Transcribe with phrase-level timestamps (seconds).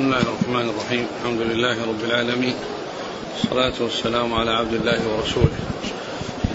[0.00, 1.06] بسم الله الرحمن الرحيم.
[1.20, 2.54] الحمد لله رب العالمين.
[3.32, 5.56] والصلاة والسلام على عبد الله ورسوله.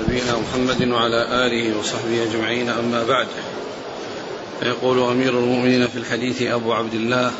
[0.02, 2.70] نبينا محمد وعلى آله وصحبه أجمعين.
[2.70, 3.28] أما بعد
[4.64, 7.32] يقول أمير المؤمنين في الحديث أبو عبد الله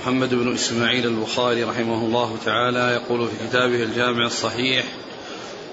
[0.00, 4.84] محمد بن إسماعيل البخاري رحمه الله تعالى يقول في كتابه الجامع الصحيح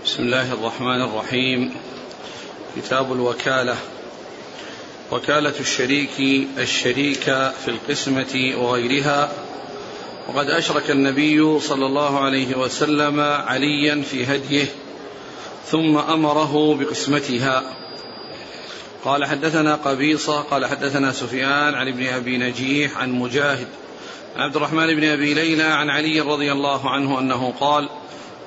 [0.05, 1.73] بسم الله الرحمن الرحيم.
[2.75, 3.75] كتاب الوكالة.
[5.11, 7.23] وكالة الشريك الشريك
[7.65, 9.48] في القسمة وغيرها.
[10.27, 14.65] وقد أشرك النبي صلى الله عليه وسلم عليا في هديه
[15.65, 17.63] ثم أمره بقسمتها.
[19.05, 23.67] قال حدثنا قبيصة قال حدثنا سفيان عن ابن أبي نجيح عن مجاهد
[24.35, 27.89] عن عبد الرحمن بن أبي ليلى عن علي رضي الله عنه أنه قال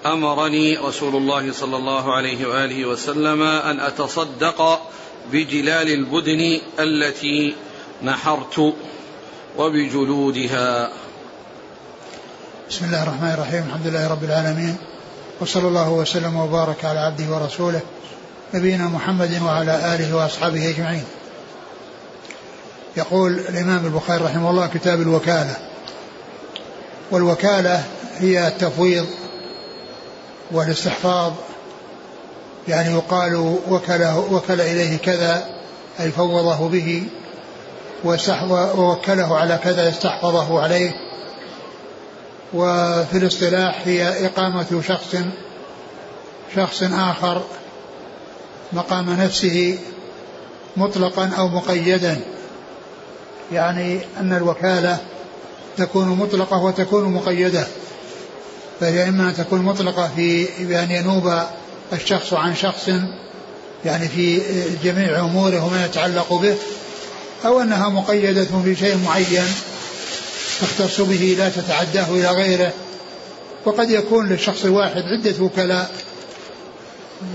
[0.06, 4.80] أمرني رسول الله صلى الله عليه وآله وسلم أن أتصدق
[5.32, 7.54] بجلال البدن التي
[8.02, 8.74] نحرت
[9.58, 10.92] وبجلودها.
[12.72, 14.76] بسم الله الرحمن الرحيم الحمد لله رب العالمين
[15.40, 17.80] وصلى الله وسلم وبارك على عبده ورسوله
[18.54, 21.04] نبينا محمد وعلى آله وأصحابه أجمعين.
[22.96, 25.56] يقول الإمام البخاري رحمه الله كتاب الوكالة.
[27.10, 27.84] والوكالة
[28.18, 29.06] هي التفويض
[30.50, 31.32] والاستحفاظ
[32.68, 35.44] يعني يقال وكله وكل إليه كذا
[36.00, 37.06] أي فوضه به
[38.04, 41.11] ووكله على كذا استحفظه عليه
[42.54, 45.16] وفي الاصطلاح هي إقامة شخص
[46.56, 47.42] شخص آخر
[48.72, 49.78] مقام نفسه
[50.76, 52.20] مطلقا أو مقيدا.
[53.52, 54.98] يعني أن الوكالة
[55.76, 57.66] تكون مطلقة وتكون مقيدة
[58.80, 61.32] فهي إما أن تكون مطلقة في بأن ينوب
[61.92, 62.90] الشخص عن شخص
[63.84, 64.42] يعني في
[64.84, 66.56] جميع أموره وما يتعلق به
[67.44, 69.71] أو أنها مقيدة في شيء معين.
[70.60, 72.72] تختص به لا تتعداه إلى غيره.
[73.64, 75.90] وقد يكون للشخص الواحد عدة وكلاء.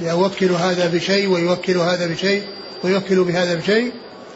[0.04, 2.44] يوكل هذا بشيء ويوكل هذا بشيء
[2.84, 3.92] ويوكل بهذا بشيء.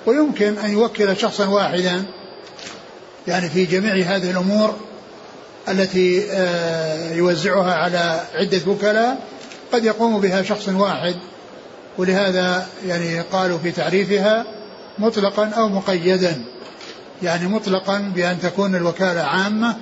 [0.06, 2.04] ويمكن أن يوكل شخصا واحدا.
[3.28, 4.76] يعني في جميع هذه الأمور
[5.70, 9.28] التي آه، يوزعها على عدة وكلاء
[9.74, 11.16] قد يقوم بها شخص واحد.
[11.98, 14.46] ولهذا يعني قالوا في تعريفها
[15.00, 16.42] مطلقا أو مقيدا.
[17.24, 19.76] يعني مطلقا بأن تكون الوكالة عامة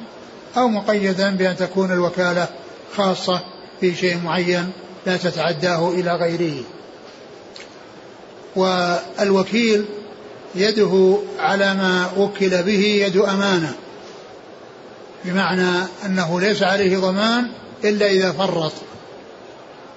[0.57, 2.47] أو مقيدا بأن تكون الوكالة
[2.97, 3.41] خاصة
[3.79, 4.71] في شيء معين
[5.05, 6.63] لا تتعداه إلى غيره.
[8.55, 9.85] والوكيل
[10.55, 13.73] يده على ما وكل به يد أمانة
[15.25, 17.47] بمعنى أنه ليس عليه ضمان
[17.83, 18.73] إلا إذا فرط.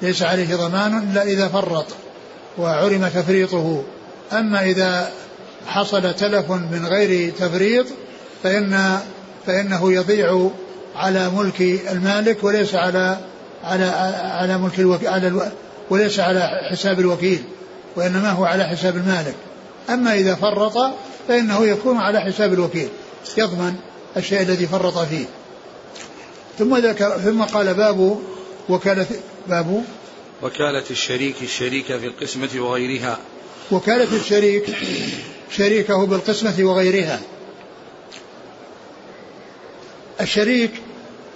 [0.03, 1.87] ليس عليه ضمان إلا إذا فرط
[2.59, 3.83] وعلم تفريطه.
[4.33, 5.13] أما إذا
[5.67, 7.87] حصل تلف من غير تفريط
[8.43, 8.99] فإن
[9.47, 10.51] فإنه يضيع
[10.97, 13.19] على ملك المالك وليس على
[13.65, 13.85] على
[14.41, 15.53] على ملك الوكيل على
[15.91, 17.43] وليس على حساب الوكيل
[17.97, 19.35] وإنما هو على حساب المالك.
[19.91, 20.79] أما إذا فرط
[21.29, 22.89] فإنه يكون على حساب الوكيل.
[23.39, 23.75] يضمن
[24.17, 25.25] الشيء الذي فرط فيه.
[26.59, 28.19] ثم ذكر ثم قال باب
[28.69, 29.07] وكالة
[29.49, 29.85] باب
[30.43, 33.19] وكالة الشريك الشريك في القسمة وغيرها.
[33.71, 34.65] وكالة الشريك
[35.57, 37.21] شريكه بالقسمة وغيرها.
[40.21, 40.71] الشريك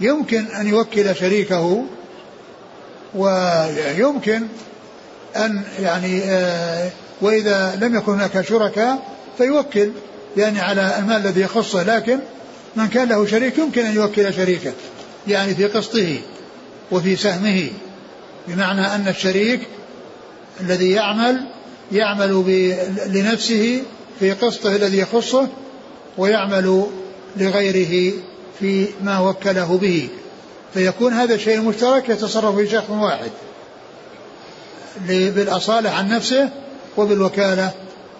[0.00, 1.84] يمكن أن يوكل شريكه
[3.14, 4.42] ويمكن
[5.36, 6.90] أن يعني آه،
[7.20, 9.90] وإذا لم يكن هناك شركاء فيوكل
[10.36, 12.18] يعني على المال الذي يخصه لكن
[12.76, 14.72] من كان له شريك يمكن أن يوكل شريكه
[15.28, 16.18] يعني في قسطه
[16.90, 17.68] وفي سهمه.
[18.48, 19.60] بمعنى أن الشريك
[20.60, 21.46] الذي يعمل
[21.92, 22.44] يعمل
[23.06, 23.82] لنفسه
[24.20, 25.48] في قسطه الذي يخصه
[26.18, 26.86] ويعمل
[27.36, 28.12] لغيره
[28.58, 30.08] في ما وكله به.
[30.74, 33.30] فيكون هذا الشيء المشترك يتصرف في شخص واحد.
[35.08, 36.50] بالأصالة عن نفسه
[36.96, 37.72] وبالوكالة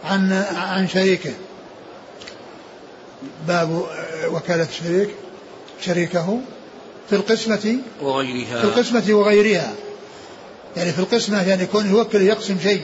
[0.04, 1.32] عن عن شريكه.
[3.48, 3.82] باب
[4.26, 5.08] وكالة الشريك
[5.80, 6.40] شريكه
[7.10, 8.60] في القسمة وغيرها.
[8.60, 9.72] في القسمة وغيرها.
[10.76, 12.82] يعني في القسمة يعني يكون يوكل يقسم شيء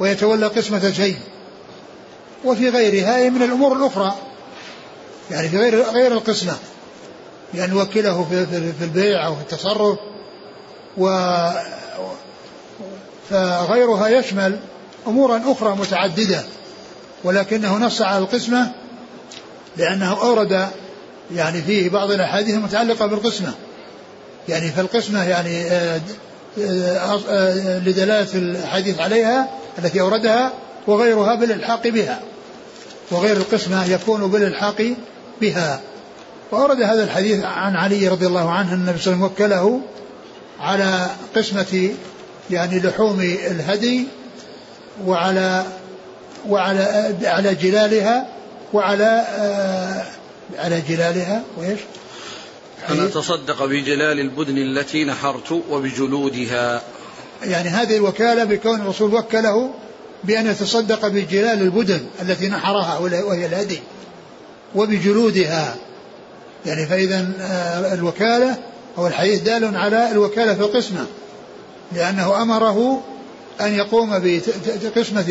[0.00, 1.16] ويتولى قسمة شيء.
[2.44, 4.14] وفي غيرها من الأمور الأخرى.
[5.30, 6.54] يعني في غير غير القسمة.
[7.54, 8.46] يعني نوكله في,
[8.78, 9.98] في البيع أو في التصرف.
[10.98, 11.08] و
[13.30, 14.58] فغيرها يشمل
[15.06, 16.42] أمورا أخرى متعددة.
[17.24, 18.72] ولكنه نص على القسمة
[19.76, 20.68] لأنه أورد
[21.34, 23.54] يعني فيه بعض الأحاديث المتعلقة بالقسمة.
[24.48, 26.00] يعني فالقسمة يعني آه،
[26.58, 29.48] آه، آه، لدلالة الحديث عليها
[29.78, 30.52] التي أوردها
[30.90, 32.20] وغيرها بالإلحاق بها
[33.10, 34.94] وغير القسمة يكون بالإلحاق
[35.40, 35.80] بها
[36.50, 39.80] وأورد هذا الحديث عن علي رضي الله عنه أن النبي صلى الله عليه وسلم وكله
[40.60, 41.06] على
[41.36, 41.90] قسمة
[42.50, 44.06] يعني لحوم الهدي
[45.06, 45.64] وعلى
[46.48, 48.26] وعلى على جلالها
[48.72, 50.04] وعلى آه
[50.58, 51.80] على جلالها وإيش؟
[52.90, 56.82] أن أتصدق بجلال البدن التي نحرت وبجلودها
[57.42, 59.70] يعني هذه الوكالة بكون الرسول وكله
[60.24, 63.80] بأن يتصدق بجلال البدن التي نحرها وهي الهدي
[64.74, 65.76] وبجلودها.
[66.66, 68.56] يعني فإذا آه، الوكالة
[68.98, 71.06] أو الحديث دال على الوكالة في القسمة
[71.92, 73.02] لأنه أمره
[73.60, 74.18] أن يقوم
[74.84, 75.24] بقسمة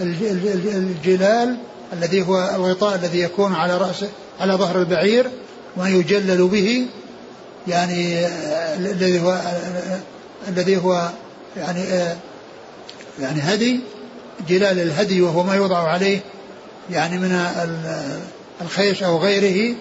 [0.00, 1.56] الجلال
[1.92, 4.04] الذي هو الغطاء الذي يكون على رأس
[4.40, 5.30] على ظهر البعير
[5.76, 6.86] وأن يجلل به
[7.68, 10.00] يعني آه، الذي هو آه،
[10.48, 11.08] الذي هو
[11.56, 11.82] يعني
[13.20, 13.80] يعني هدي
[14.48, 16.20] جلال الهدي وهو ما يوضع عليه
[16.90, 17.46] يعني من
[18.62, 19.74] الخيش أو غيره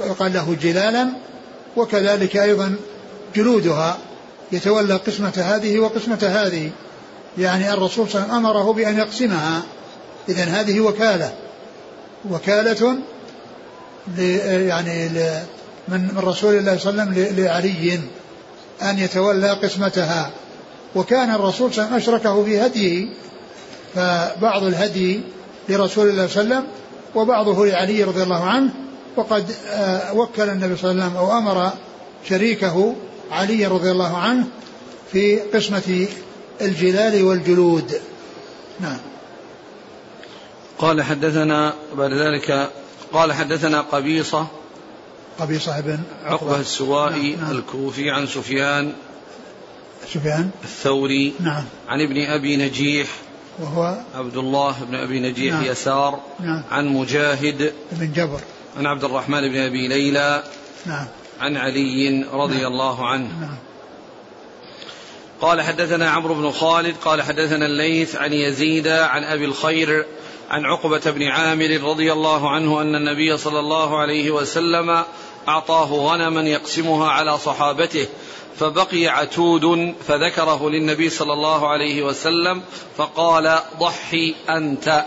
[0.00, 1.08] يقال له جلالا
[1.76, 2.76] وكذلك أيضا
[3.36, 3.98] جلودها
[4.52, 6.70] يتولى قسمة هذه وقسمة هذه.
[7.38, 9.62] يعني الرسول صلى الله عليه وسلم أمره بأن يقسمها.
[10.28, 11.32] إذا هذه وكالة.
[12.30, 12.98] وكالة
[14.46, 15.08] يعني
[15.88, 18.00] من من رسول الله صلى الله عليه وسلم لعلي
[18.82, 20.30] أن يتولى قسمتها.
[20.94, 23.08] وكان الرسول صلى الله عليه وسلم أشركه في هديه
[23.94, 25.20] فبعض الهدي
[25.68, 26.80] لرسول الله صلى الله عليه وسلم
[27.14, 28.70] وبعضه لعلي رضي الله عنه
[29.16, 31.70] وقد آه، وكل النبي صلى الله عليه وسلم أو أمر
[32.28, 32.94] شريكه
[33.30, 34.46] علي رضي الله عنه
[35.12, 36.08] في قسمة
[36.60, 38.00] الجلال والجلود
[38.80, 38.98] نعم
[40.78, 42.70] قال حدثنا بعد ذلك
[43.12, 44.46] قال حدثنا قبيصة
[45.38, 47.44] قبيصة بن عقبة السوائي نعم.
[47.44, 47.56] نعم.
[47.56, 48.92] الكوفي عن سفيان
[50.08, 51.32] سفيان؟ الثوري.
[51.40, 51.64] نعم.
[51.88, 53.08] عن ابن أبي نجيح.
[53.58, 55.64] وهو؟ عبد الله بن أبي نجيح نعم.
[55.64, 56.20] يسار.
[56.40, 56.62] نعم.
[56.70, 57.72] عن مجاهد.
[57.92, 58.40] بن جبر.
[58.78, 60.42] عن عبد الرحمن بن أبي ليلى.
[60.86, 61.06] نعم.
[61.40, 62.72] عن علي رضي نعم.
[62.72, 63.40] الله عنه.
[63.40, 63.56] نعم.
[65.40, 66.94] قال حدثنا عمرو بن خالد.
[67.04, 70.06] قال حدثنا الليث عن يزيد عن أبي الخير
[70.50, 75.04] عن عقبة بن عامر رضي الله عنه أن النبي صلى الله عليه وسلم
[75.48, 78.06] أعطاه غنما يقسمها على صحابته
[78.60, 82.62] فبقي عتود فذكره للنبي صلى الله عليه وسلم
[82.96, 85.04] فقال ضحي أنت.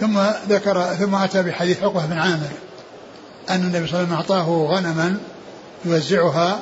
[0.00, 2.50] ثم ذكر ثم أتى بحديث عقبة بن عامر
[3.50, 5.18] أن النبي صلى الله عليه وسلم أعطاه غنما
[5.84, 6.60] يوزعها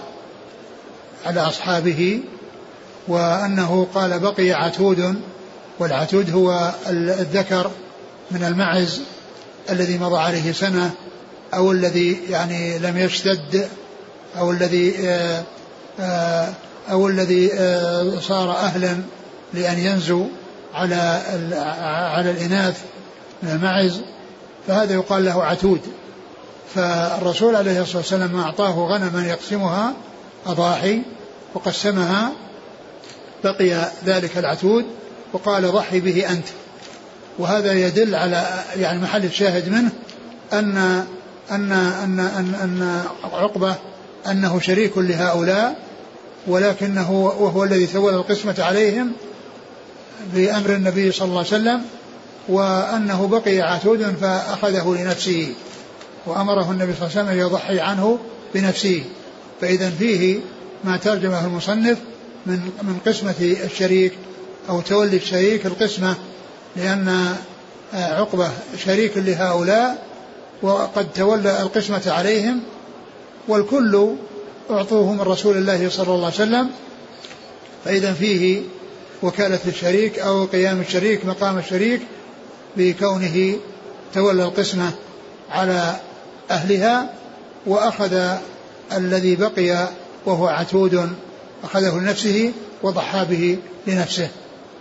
[1.27, 2.21] على أصحابه
[3.09, 5.21] وأنه قال بقي عتود
[5.79, 7.71] والعتود هو الذكر
[8.31, 9.03] من المعز
[9.71, 10.91] الذي مضى عليه سنة
[11.55, 13.69] أو الذي يعني لم يشتد
[14.39, 15.43] أو الذي آه،
[16.91, 18.97] أو الذي آه، صار أهلا
[19.55, 20.27] لأن ينزو
[20.75, 21.23] على
[22.17, 22.81] على الإناث
[23.43, 24.01] من المعز
[24.67, 25.81] فهذا يقال له عتود.
[26.75, 29.93] فالرسول عليه الصلاة والسلام أعطاه غنما يقسمها
[30.47, 31.03] أضاحي
[31.55, 32.33] وقسمها
[33.45, 34.85] بقي ذلك العتود
[35.33, 36.47] وقال ضحي به أنت.
[37.39, 39.91] وهذا يدل على يعني محل الشاهد منه
[40.53, 40.77] أن
[41.51, 43.77] أن أن أن, أن عقبة
[44.31, 45.77] أنه شريك لهؤلاء
[46.47, 49.13] ولكنه وهو الذي تولى القسمة عليهم
[50.35, 51.83] بأمر النبي صلى الله عليه وسلم
[52.49, 55.55] وأنه بقي عتود فأخذه لنفسه
[56.27, 58.19] وأمره النبي صلى الله عليه وسلم يضحي عنه
[58.55, 59.05] بنفسه.
[59.61, 60.41] فإذا فيه
[60.85, 61.99] ما ترجمه المصنف
[62.47, 64.13] من من قسمة الشريك
[64.69, 66.15] أو تولي الشريك القسمة
[66.77, 67.37] لأن
[67.95, 68.51] عقبة
[68.85, 70.07] شريك لهؤلاء
[70.63, 72.61] وقد تولى القسمة عليهم
[73.49, 74.09] والكل
[74.71, 76.71] أعطوه من رسول الله صلى الله عليه وسلم
[77.85, 78.63] فإذا فيه
[79.23, 82.03] وكالة الشريك أو قيام الشريك مقام الشريك
[82.77, 83.57] بكونه
[84.15, 84.91] تولى القسمة
[85.51, 85.97] على
[86.51, 87.11] أهلها
[87.67, 88.37] وأخذ
[88.93, 89.89] الذي بقي
[90.27, 91.13] وهو عتود
[91.65, 94.29] أخذه لنفسه وضحى به لنفسه.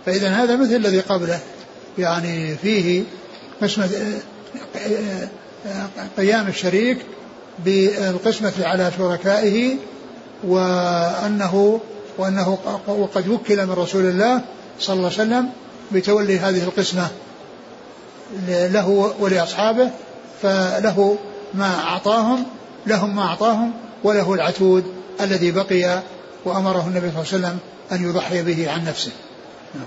[0.06, 1.40] فإذا هذا مثل الذي قبله
[1.98, 3.02] يعني فيه
[3.62, 3.88] قسمة
[6.16, 6.98] قيام الشريك
[7.58, 9.76] بالقسمة على شركائه
[10.44, 11.80] وأنه
[12.18, 14.40] وأنه وقد وكل من رسول الله
[14.80, 15.50] صلى الله عليه وسلم
[15.92, 17.08] بتولي هذه القسمة
[18.48, 19.90] له ولأصحابه
[20.42, 21.18] فله
[21.54, 22.46] ما أعطاهم
[22.86, 23.72] لهم ما أعطاهم
[24.04, 24.84] وله العتود
[25.20, 26.02] الذي بقي
[26.44, 27.58] وأمره النبي صلى الله عليه وسلم
[27.92, 29.12] أن يضحي به عن نفسه
[29.74, 29.86] نعم.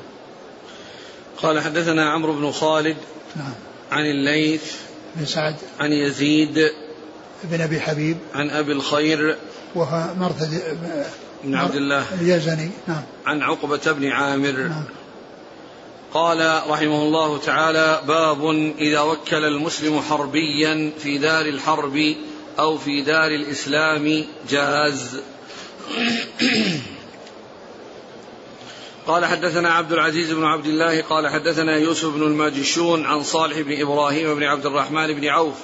[1.37, 2.97] قال حدثنا عمرو بن خالد
[3.35, 3.53] نعم.
[3.91, 4.73] عن الليث
[5.15, 6.69] بن سعد عن يزيد
[7.45, 9.37] بن أبي حبيب عن أبي الخير
[9.75, 10.77] وهو مرثد
[11.43, 12.05] بن عبد الله.
[12.21, 12.69] اليزني.
[12.87, 13.03] نعم.
[13.25, 14.51] عن عقبة بن عامر.
[14.51, 14.83] نعم.
[16.13, 22.15] قال رحمه الله تعالى باب إذا وكل المسلم حربيا في دار الحرب
[22.59, 25.19] أو في دار الإسلام جاز.
[29.07, 33.81] قال حدثنا عبد العزيز بن عبد الله قال حدثنا يوسف بن الماجشون عن صالح بن
[33.81, 35.55] إبراهيم بن عبد الرحمن بن عوف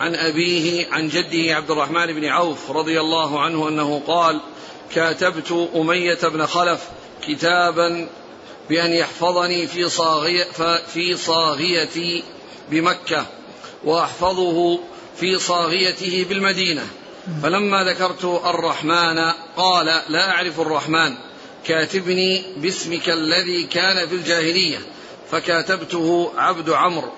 [0.00, 4.40] عن أبيه عن جده عبد الرحمن بن عوف رضي الله عنه أنه قال
[4.94, 6.80] كاتبت أمية بن خلف
[7.28, 8.08] كتابا
[8.68, 10.46] بأن يحفظني في صاغية
[10.94, 12.24] في صاغيتي
[12.70, 13.26] بمكة
[13.84, 14.78] وأحفظه
[15.16, 16.86] في صاغيته بالمدينة.
[17.42, 19.18] فلما ذكرت الرحمن
[19.56, 21.14] قال لا أعرف الرحمن
[21.66, 24.78] كاتبني باسمك الذي كان في الجاهلية
[25.30, 27.12] فكاتبته عبد عمرو.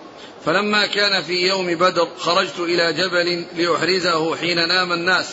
[0.47, 5.27] فلما كان في يوم بدر خرجت إلى جبل لأحرزه حين نام الناس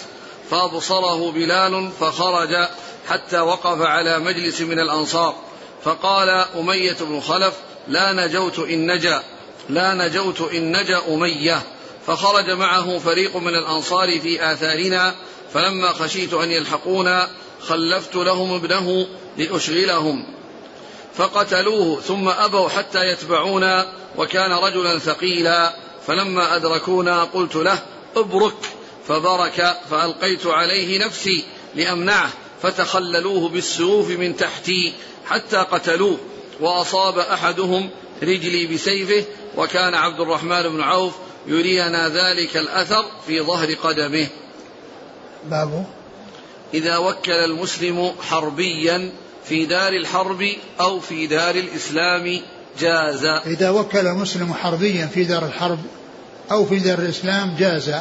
[0.50, 2.68] فأبصره بلال فخرج
[3.10, 5.36] حتى وقف على مجلس من الأنصار
[5.84, 7.54] فقال أمية بن خلف
[7.88, 9.24] لا نجوت إن نجا
[9.70, 11.62] لا نجوت إن نجا أمية.
[12.08, 15.16] فخرج معه فريق من الأنصار في آثارنا
[15.54, 17.30] فلما خشيت أن يلحقونا
[17.62, 20.26] خلفت لهم ابنه لأشغلهم.
[21.16, 25.74] فقتلوه ثم أبوا حتى يتبعونا وكان رجلا ثقيلا.
[26.08, 27.80] فلما أدركونا قلت له
[28.16, 28.56] ابرك.
[29.08, 31.44] فبرك فألقيت عليه نفسي
[31.76, 32.30] لأمنعه.
[32.62, 34.94] فتخللوه بالسيوف من تحتي
[35.26, 36.18] حتى قتلوه.
[36.60, 37.90] وأصاب أحدهم
[38.24, 39.24] رجلي بسيفه.
[39.58, 41.14] وكان عبد الرحمن بن عوف
[41.48, 44.28] يرينا ذلك الأثر في ظهر قدمه.
[45.46, 45.86] باب
[46.74, 49.12] إذا وكل المسلم حربيا
[49.46, 50.44] في دار الحرب
[50.80, 52.42] أو في دار الإسلام
[52.80, 53.26] جاز.
[53.26, 55.80] إذا وكل مسلم حربيا في دار الحرب
[56.52, 57.92] أو في دار الإسلام جاز.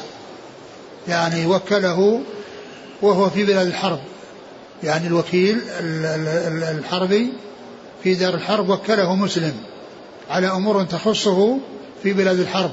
[1.08, 2.20] يعني وكله
[3.02, 4.00] وهو في بلاد الحرب.
[4.82, 5.60] يعني الوكيل
[6.78, 7.32] الحربي
[8.02, 9.54] في دار الحرب وكله مسلم.
[10.30, 11.58] على أمور تخصه
[12.02, 12.72] في بلاد الحرب.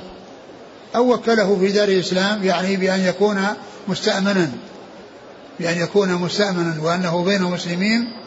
[0.96, 3.44] أو وكله في دار الإسلام يعني بأن يكون
[3.88, 4.52] مستأمنا.
[5.60, 8.19] بأن يكون مستأمنا وأنه بين مسلمين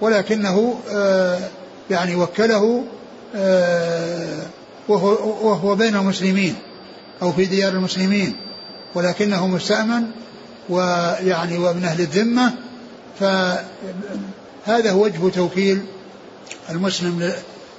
[0.00, 1.40] ولكنه آه،
[1.90, 2.84] يعني وكله
[3.36, 4.42] آه،
[4.88, 5.08] وهو,
[5.48, 6.54] وهو بين المسلمين
[7.22, 8.36] أو في ديار المسلمين
[8.94, 10.02] ولكنه مستأمن
[10.68, 12.54] ويعني وابن أهل الذمة.
[13.20, 15.82] فهذا هو وجه توكيل
[16.70, 17.32] المسلم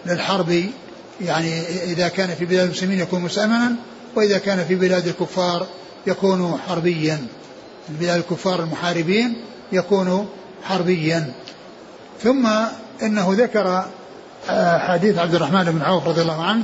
[0.05, 0.63] للحرب
[1.21, 3.75] يعني إذا كان في بلاد المسلمين يكون مستأمنا
[4.15, 5.67] وإذا كان في بلاد الكفار
[6.07, 7.27] يكون حربيا.
[7.89, 9.33] بلاد الكفار المحاربين
[9.71, 10.27] يكون
[10.63, 11.33] حربيا.
[12.23, 12.47] ثم
[13.03, 13.85] إنه ذكر
[14.49, 16.63] آه، حديث عبد الرحمن بن عوف رضي الله عنه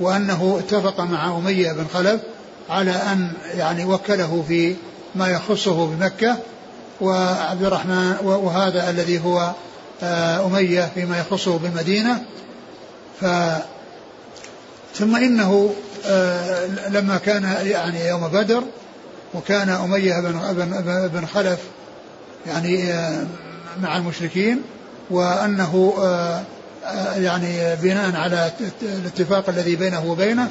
[0.00, 2.20] وأنه اتفق مع أمية بن خلف
[2.70, 4.76] على أن يعني وكله في
[5.14, 6.36] ما يخصه بمكة
[7.00, 9.52] وعبد الرحمن وهذا الذي هو
[10.02, 12.22] آه، أمية فيما يخصه بالمدينة.
[13.20, 13.24] ف
[14.94, 15.74] ثم إنه
[16.06, 18.62] آه، لما كان يعني يوم بدر
[19.34, 21.58] وكان أمية بن, بن, خلف
[22.46, 22.92] يعني
[23.82, 24.62] مع المشركين
[25.10, 26.42] وأنه آه،
[26.84, 30.50] آه، يعني بناء على الاتفاق الذي بينه وبينه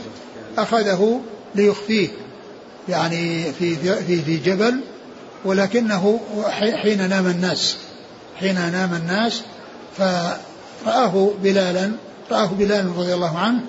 [0.57, 1.21] أخذه
[1.55, 2.07] ليخفيه
[2.89, 4.79] يعني في في في جبل
[5.45, 6.19] ولكنه
[6.51, 7.77] حين نام الناس
[8.39, 9.41] حين نام الناس
[9.97, 11.91] فرآه بلالا
[12.31, 13.59] رآه بلال رضي الله عنه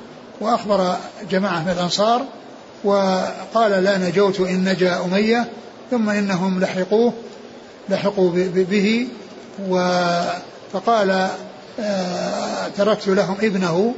[0.41, 0.97] وأخبر
[1.31, 2.25] جماعة من الأنصار
[2.85, 5.49] وقال لا نجوت إن نجا أمية
[5.91, 7.13] ثم إنهم لحقوه
[7.89, 9.09] لحقوا به
[10.75, 11.29] فقال
[11.81, 13.95] آه، تركت لهم ابنه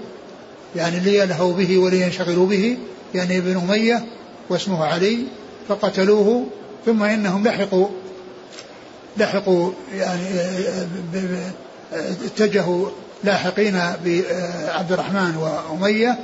[0.76, 2.78] يعني ليلهوا به ولينشغلوا به
[3.14, 4.04] يعني ابن أمية
[4.50, 5.18] واسمه علي
[5.68, 6.46] فقتلوه
[6.86, 7.88] ثم إنهم لحقوا
[9.16, 10.22] لحقوا يعني
[11.14, 12.88] آه، اتجهوا
[13.24, 16.18] لاحقين بعبد الرحمن وأمية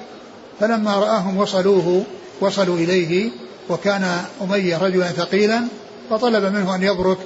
[0.60, 2.04] فلما رآهم وصلوه
[2.40, 3.30] وصلوا إليه
[3.68, 5.62] وكان أمية رجلا ثقيلا
[6.10, 7.18] فطلب منه أن يبرك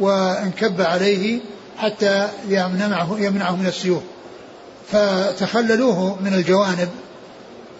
[0.00, 1.40] وانكب عليه
[1.78, 4.02] حتى يمنعه, يمنعه من السيوف.
[4.88, 6.88] فتخللوه من الجوانب.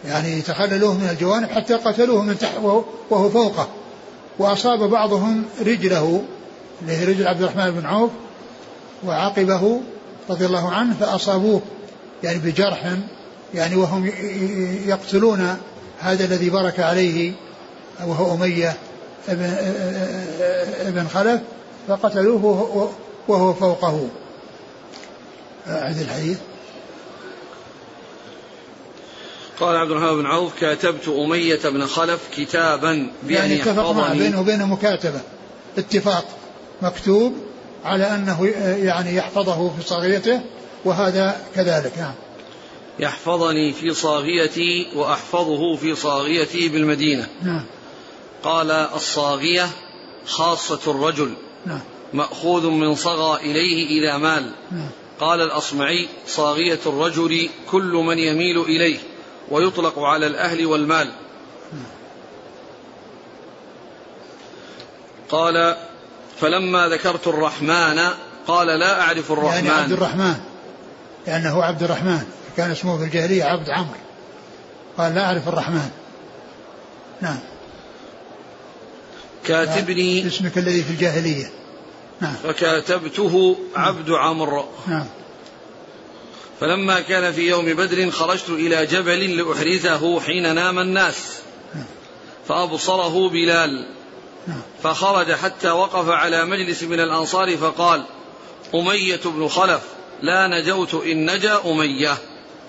[0.06, 2.58] يعني تخللوه من الجوانب حتى قتلوه من تحت
[3.10, 3.68] وهو فوقه.
[4.38, 6.22] وأصاب بعضهم رجله
[6.82, 8.10] اللي هي رجل عبد الرحمن بن عوف
[9.04, 9.80] وعقبه
[10.30, 11.60] رضي الله عنه فأصابوه.
[12.22, 12.92] يعني بجرح
[13.54, 14.10] يعني وهم
[14.86, 15.56] يقتلون
[16.00, 17.32] هذا الذي برك عليه
[18.06, 18.76] وهو أمية
[19.28, 21.40] ابن خلف
[21.88, 22.90] فقتلوه
[23.28, 24.08] وهو فوقه.
[25.68, 26.38] أعد الحديث
[29.60, 34.66] قال عبد الرحمن بن عوف كاتبت أمية بن خلف كتابا بأن يعني اتفق بينه وبينه
[34.66, 35.20] مكاتبة.
[35.78, 36.24] اتفاق
[36.82, 37.34] مكتوب
[37.84, 38.46] على أنه
[38.84, 40.40] يعني يحفظه في صغيرته
[40.84, 42.14] وهذا كذلك نعم.
[42.98, 47.26] يحفظني في صاغيتي وأحفظه في صاغيتي بالمدينة.
[47.42, 47.64] نعم.
[48.42, 49.70] قال الصاغية
[50.26, 51.34] خاصة الرجل.
[51.66, 51.80] نعم.
[52.12, 54.52] مأخوذ من صغى إليه إذا مال.
[55.20, 58.98] قال الأصمعي صاغية الرجل كل من يميل إليه
[59.50, 61.12] ويطلق على الأهل والمال.
[65.28, 65.76] قال
[66.40, 68.00] فلما ذكرت الرحمن
[68.46, 69.66] قال لا أعرف الرحمن.
[69.66, 70.34] يعني عبد الرحمن.
[71.26, 72.22] لأنه عبد الرحمن.
[72.56, 73.98] كان اسمه في الجاهلية عبد عمرو.
[74.98, 75.90] قال لا أعرف الرحمن.
[77.20, 77.38] نعم.
[79.44, 81.61] كاتبني اسمك الذي في الجاهلية.
[82.22, 82.34] نعم.
[82.42, 84.64] فكاتبته عبد عمرو.
[84.88, 85.06] نعم.
[86.60, 91.38] فلما كان في يوم بدر خرجت إلى جبل لأحرزه حين نام الناس.
[91.74, 91.84] نعم.
[92.48, 93.86] فأبصره بلال.
[94.46, 94.60] نعم.
[94.82, 98.04] فخرج حتى وقف على مجلس من الأنصار فقال
[98.74, 99.80] أمية بن خلف
[100.22, 102.16] لا نجوت إن نجا أمية.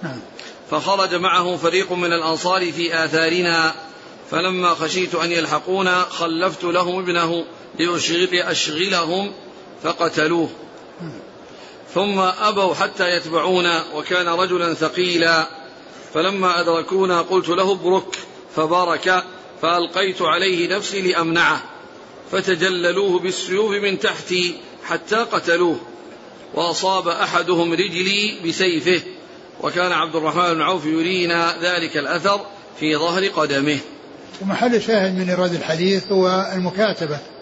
[0.04, 0.20] نعم.
[0.72, 3.74] فخرج معه فريق من الأنصار في آثارنا.
[4.32, 7.46] فلما خشيت أن يلحقونا خلفت لهم ابنه
[8.32, 9.32] لأشغلهم
[9.84, 10.50] فقتلوه.
[11.94, 15.48] ثم أبوا حتى يتبعونا وكان رجلا ثقيلا.
[16.14, 18.18] فلما أدركونا قلت له ابرك
[18.56, 19.24] فبارك
[19.62, 21.64] فألقيت عليه نفسي لأمنعه.
[22.32, 25.80] فتجللوه بالسيوف من تحتي حتى قتلوه.
[26.54, 29.02] وأصاب أحدهم رجلي بسيفه.
[29.62, 32.46] وكان عبد الرحمن بن عوف يرينا ذلك الأثر
[32.80, 33.78] في ظهر قدمه.
[34.42, 37.33] ومحل شاهد من إيراد الحديث هو المكاتبة.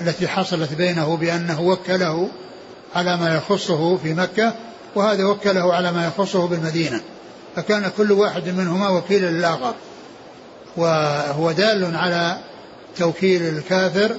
[0.00, 2.28] التي حصلت بينه بأنه وكله
[2.94, 4.54] على ما يخصه في مكة
[4.94, 7.00] وهذا وكله على ما يخصه بالمدينة.
[7.56, 9.74] فكان كل واحد منهما وكيلا للآخر.
[10.76, 12.38] وهو دال على
[12.96, 14.16] توكيل الكافر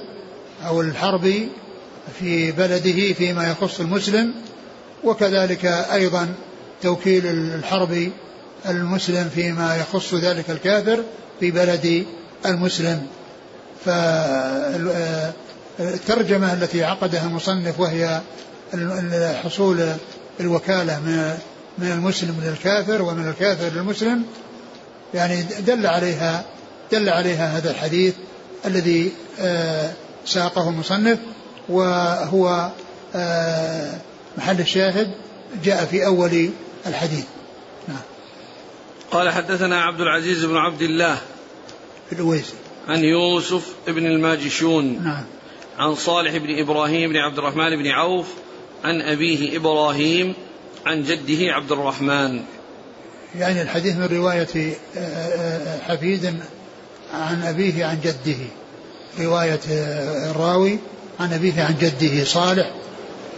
[0.66, 1.48] أو الحربي
[2.18, 4.34] في بلده فيما يخص المسلم
[5.04, 6.28] وكذلك أيضا
[6.82, 8.12] توكيل الحربي
[8.68, 11.02] المسلم فيما يخص ذلك الكافر
[11.40, 12.06] في بلد
[12.46, 13.06] المسلم.
[15.78, 18.20] فالترجمة التي عقدها المصنف وهي
[19.44, 19.92] حصول
[20.40, 21.00] الوكالة
[21.78, 24.24] من المسلم للكافر ومن الكافر للمسلم.
[25.14, 26.44] يعني دل عليها
[26.92, 28.14] دل عليها هذا الحديث
[28.66, 29.90] الذي آه،
[30.26, 31.18] ساقه المصنف
[31.68, 32.70] وهو
[33.14, 33.94] آه،
[34.38, 35.10] محل الشاهد
[35.64, 36.50] جاء في أول
[36.86, 37.24] الحديث.
[37.88, 38.00] نعم.
[39.10, 41.18] قال حدثنا عبد العزيز بن عبد الله
[42.12, 42.54] الأويسي.
[42.88, 45.04] عن يوسف بن الماجشون.
[45.04, 45.24] نعم.
[45.78, 48.26] عن صالح بن إبراهيم بن عبد الرحمن بن عوف
[48.84, 50.34] عن أبيه إبراهيم
[50.86, 52.40] عن جده عبد الرحمن.
[53.38, 56.34] يعني الحديث من رواية آه، آه، حفيد
[57.12, 58.38] عن أبيه عن جده.
[59.20, 60.78] رواية آه، الراوي
[61.20, 62.24] عن أبيه عن جده.
[62.24, 62.70] صالح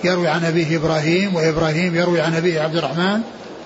[0.04, 3.20] يروي عن أبيه إبراهيم وإبراهيم يروي عن أبيه عبد الرحمن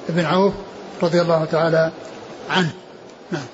[0.08, 0.54] بن عوف
[1.02, 1.92] رضي الله تعالى
[2.50, 2.72] عنه.
[3.32, 3.46] نعم.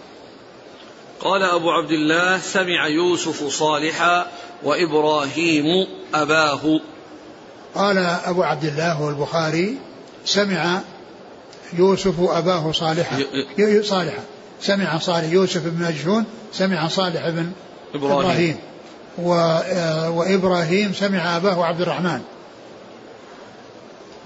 [1.21, 4.27] قال أبو عبد الله سمع يوسف صالحا
[4.63, 6.81] وإبراهيم أباه.
[7.75, 9.79] قال أبو عبد الله هو البخاري
[10.25, 10.81] سمع
[11.73, 13.19] يوسف أباه صالحا.
[13.83, 14.23] صالحا.
[14.61, 17.53] سمع صالح يوسف بن مجشون سمع صالح بن
[17.95, 18.57] إبراهيم,
[19.19, 20.17] إبراهيم.
[20.17, 22.21] وإبراهيم سمع أباه عبد الرحمن.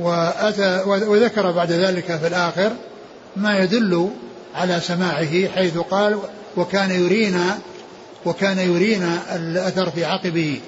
[0.00, 2.72] وأتى وذكر بعد ذلك في الآخر
[3.36, 4.10] ما يدل
[4.54, 6.18] على سماعه حيث قال
[6.56, 7.58] وكان يرينا
[8.26, 10.60] وكان يرينا الأثر في عقبه.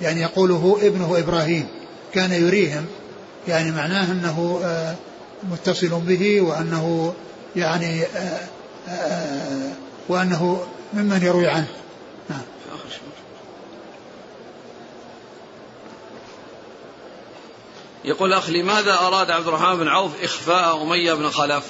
[0.00, 1.66] يعني يقوله ابنه إبراهيم.
[2.14, 2.86] كان يريهم.
[3.48, 4.94] يعني معناه أنه آه،
[5.50, 7.14] متصل به وأنه
[7.56, 8.40] يعني آه،
[8.88, 9.72] آه،
[10.08, 11.68] وأنه ممن يروي عنه.
[12.30, 12.40] نعم.
[18.04, 21.64] يقول أخ لماذا أراد عبد الرحمن بن عوف إخفاء أمية بن خلف؟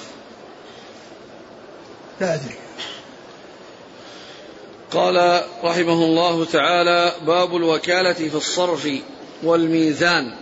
[2.21, 2.68] لا أدري.
[4.94, 8.88] قال رحمه الله تعالى باب الوكالة في الصرف
[9.42, 10.35] والميزان.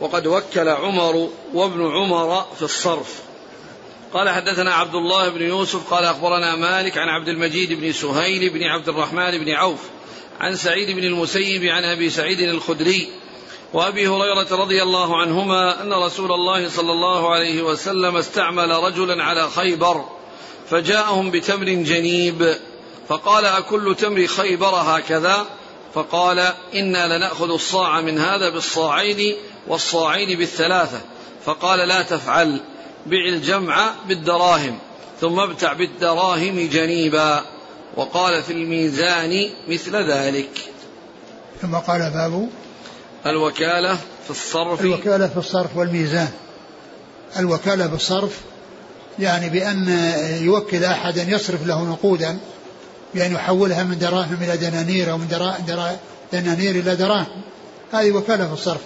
[0.00, 3.22] وقد وكل عمر وابن عمر في الصرف.
[4.14, 8.62] قال حدثنا عبد الله بن يوسف قال أخبرنا مالك عن عبد المجيد بن سهيل بن
[8.62, 9.80] عبد الرحمن بن عوف
[10.40, 13.08] عن سعيد بن المسيب عن أبي سعيد الخدري
[13.72, 19.50] وأبي هريرة رضي الله عنهما أن رسول الله صلى الله عليه وسلم استعمل رجلا على
[19.50, 20.04] خيبر
[20.70, 22.56] فجاءهم بتمر جنيب.
[23.08, 25.46] فقال أكل تمر خيبر هكذا؟
[25.94, 29.36] فقال إنا لنأخذ الصاع من هذا بالصاعين
[29.68, 31.00] والصاعين بالثلاثة.
[31.44, 32.60] فقال لا تفعل
[33.06, 34.78] بع الجمع بالدراهم
[35.20, 37.44] ثم ابتع بالدراهم جنيبا.
[37.96, 40.50] وقال في الميزان مثل ذلك.
[41.62, 42.48] ثم قال باب
[43.26, 44.80] الوكالة في الصرف.
[44.80, 46.30] الوكالة في الصرف والميزان.
[47.38, 48.40] الوكالة بالصرف
[49.18, 49.88] يعني بأن
[50.42, 52.38] يوكل أحدا يصرف له نقودا.
[53.14, 55.28] بأن يحولها من دراهم إلى دنانير أو من
[56.32, 57.42] دنانير إلى دراهم.
[57.92, 58.80] هذه وكالة في الصرف.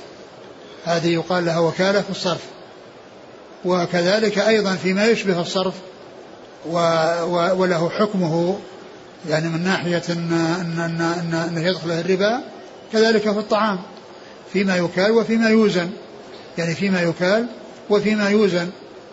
[0.84, 2.42] هذه يقال لها وكالة في الصرف.
[3.64, 5.74] وكذلك أيضا فيما يشبه الصرف
[7.56, 8.58] وله حكمه
[9.28, 12.40] يعني من ناحية أن أن أن أن أنه يدخله الربا
[12.92, 13.78] كذلك في الطعام.
[14.52, 15.90] فيما يكال وفيما يوزن.
[16.58, 17.46] يعني فيما يكال
[17.90, 18.68] وفيما يوزن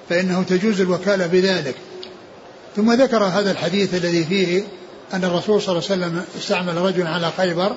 [0.10, 1.76] فإنه تجوز الوكالة بذلك.
[2.76, 4.64] ثم ذكر هذا الحديث الذي فيه
[5.14, 7.76] أن الرسول صلى الله عليه وسلم استعمل رجلا على خيبر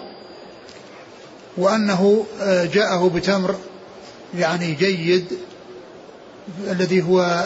[1.56, 3.56] وأنه آه، جاءه بتمر
[4.38, 5.24] يعني جيد
[6.70, 7.44] الذي هو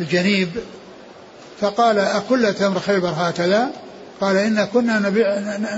[0.00, 0.48] الجنيب
[1.60, 3.70] فقال أكل تمر خيبر هكذا؟
[4.20, 5.26] قال إن كنا نبيع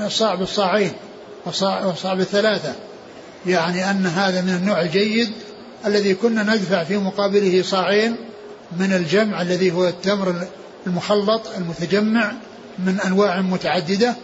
[0.07, 0.93] الصاع بالصاعين
[1.47, 2.73] والصاع بالثلاثة.
[3.47, 5.33] يعني أن هذا من النوع الجيد
[5.87, 8.17] الذي كنا ندفع في مقابله صاعين
[8.79, 10.47] من الجمع الذي هو التمر
[10.87, 12.33] المخلط المتجمع
[12.79, 14.15] من أنواع متعددة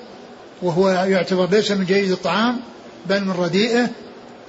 [0.62, 2.60] وهو يعتبر ليس من جيد الطعام
[3.06, 3.88] بل من رديئه.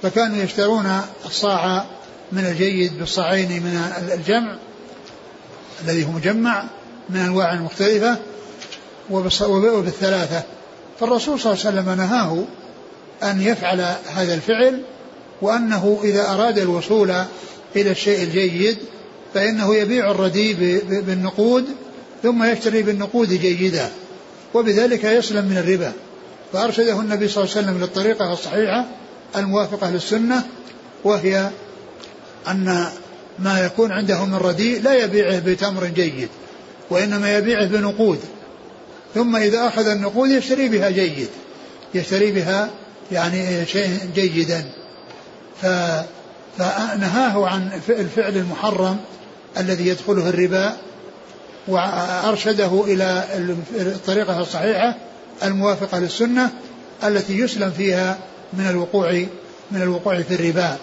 [0.02, 1.84] فكانوا يشترون الصاع
[2.32, 4.56] من الجيد بالصاعين من الجمع
[5.84, 6.64] الذي هو مجمع
[7.10, 8.16] من أنواع مختلفة
[9.10, 10.42] وبالثلاثة.
[11.00, 12.44] فالرسول صلى الله عليه وسلم نهاه
[13.22, 13.80] أن يفعل
[14.14, 14.82] هذا الفعل
[15.42, 17.10] وأنه إذا أراد الوصول
[17.76, 18.78] إلى الشيء الجيد
[19.34, 20.54] فإنه يبيع الرديء
[20.88, 21.64] بالنقود
[22.22, 23.90] ثم يشتري بالنقود جيدا
[24.54, 25.92] وبذلك يسلم من الربا.
[26.52, 28.86] فأرشده النبي صلى الله عليه وسلم للطريقة الصحيحة
[29.36, 30.46] الموافقة للسنة
[31.04, 31.50] وهي
[32.48, 32.86] أن
[33.38, 36.28] ما يكون عنده من رديء لا يبيعه بتمر جيد
[36.90, 38.18] وإنما يبيعه بنقود.
[39.14, 41.28] ثم إذا أخذ النقود يشتري بها جيد
[41.94, 42.70] يشتري بها
[43.12, 44.64] يعني شيء جيدا.
[45.62, 48.96] فنهاه عن الفعل المحرم
[49.58, 50.76] الذي يدخله الربا
[51.68, 53.24] وأرشده إلى
[53.72, 54.96] الطريقة الصحيحة
[55.42, 56.50] الموافقة للسنة
[57.04, 58.18] التي يسلم فيها
[58.52, 59.26] من الوقوع
[59.70, 60.76] من الوقوع في الربا.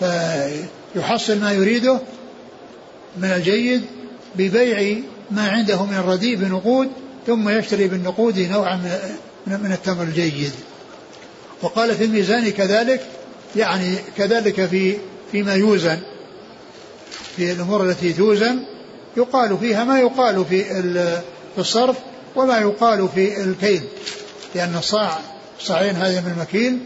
[0.00, 2.00] فيحصل ما يريده
[3.16, 3.82] من الجيد
[4.34, 4.98] ببيع
[5.30, 6.88] ما عنده من الرديء بنقود
[7.26, 8.76] ثم يشتري بالنقود نوعا
[9.46, 10.52] من التمر الجيد.
[11.62, 13.00] وقال في الميزان كذلك
[13.56, 14.96] يعني كذلك في
[15.32, 15.98] فيما يوزن
[17.36, 18.71] في الأمور التي توزن.
[19.16, 20.64] يقال فيها ما يقال في
[21.54, 21.96] في الصرف
[22.36, 23.82] وما يقال في الكيل
[24.54, 25.18] لأن الصاع
[25.60, 26.78] صاعين هذا من المكيل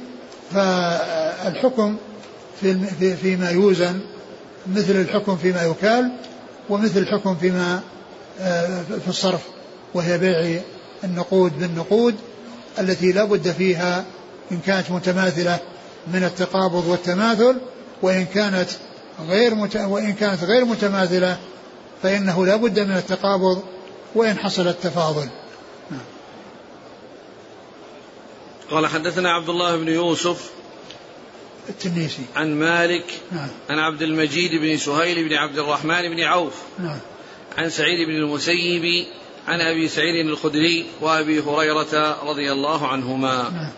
[0.53, 1.97] فالحكم
[2.61, 4.01] في فيما يوزن
[4.75, 6.13] مثل الحكم فيما يكال
[6.69, 7.81] ومثل الحكم فيما
[8.41, 9.41] آه، في الصرف
[9.95, 10.61] وهي بيع
[11.05, 12.15] النقود بالنقود
[12.79, 14.05] التي لا بد فيها
[14.53, 15.59] إن كانت متماثلة
[16.13, 17.57] من التقابض والتماثل
[18.03, 18.69] وإن كانت
[19.29, 19.55] غير.
[19.75, 21.39] وإن كانت غير متماثلة
[22.03, 23.63] فإنه لا بد من التقابض
[24.15, 25.29] وإن حصل التفاضل
[28.71, 30.51] قال حدثنا عبد الله بن يوسف
[31.69, 33.49] التنيسي عن مالك نعم.
[33.71, 36.99] عن عبد المجيد بن سهيل بن عبد الرحمن بن عوف نعم.
[37.59, 39.07] عن سعيد بن المسيب
[39.49, 43.71] عن أبي سعيد الخدري وأبي هريرة رضي الله عنهما نعم.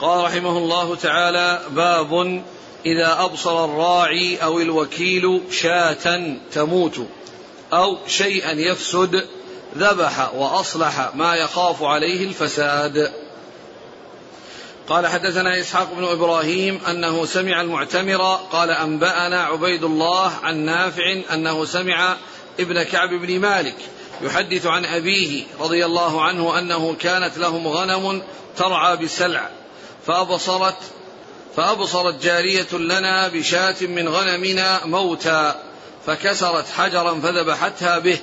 [0.00, 2.42] قال رحمه الله تعالى باب
[2.86, 7.06] إذا أبصر الراعي أو الوكيل شاة تموت
[7.72, 9.24] أو شيئا يفسد
[9.76, 13.12] ذبح وأصلح ما يخاف عليه الفساد.
[14.88, 21.64] قال حدثنا إسحاق بن إبراهيم أنه سمع المعتمر قال أنبأنا عبيد الله عن نافع أنه
[21.64, 22.16] سمع
[22.60, 23.76] ابن كعب بن مالك
[24.22, 28.22] يحدث عن أبيه رضي الله عنه أنه كانت لهم غنم
[28.56, 29.50] ترعى بسلع
[30.06, 30.76] فأبصرت
[31.58, 35.54] فأبصرت جارية لنا بشاة من غنمنا موتى
[36.06, 38.18] فكسرت حجرا فذبحتها به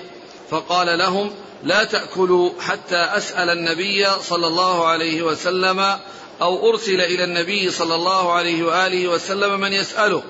[0.50, 1.32] فقال لهم
[1.64, 5.98] لا تأكلوا حتى أسأل النبي صلى الله عليه وسلم
[6.42, 10.24] أو أرسل إلى النبي صلى الله عليه وآله وسلم من يسأله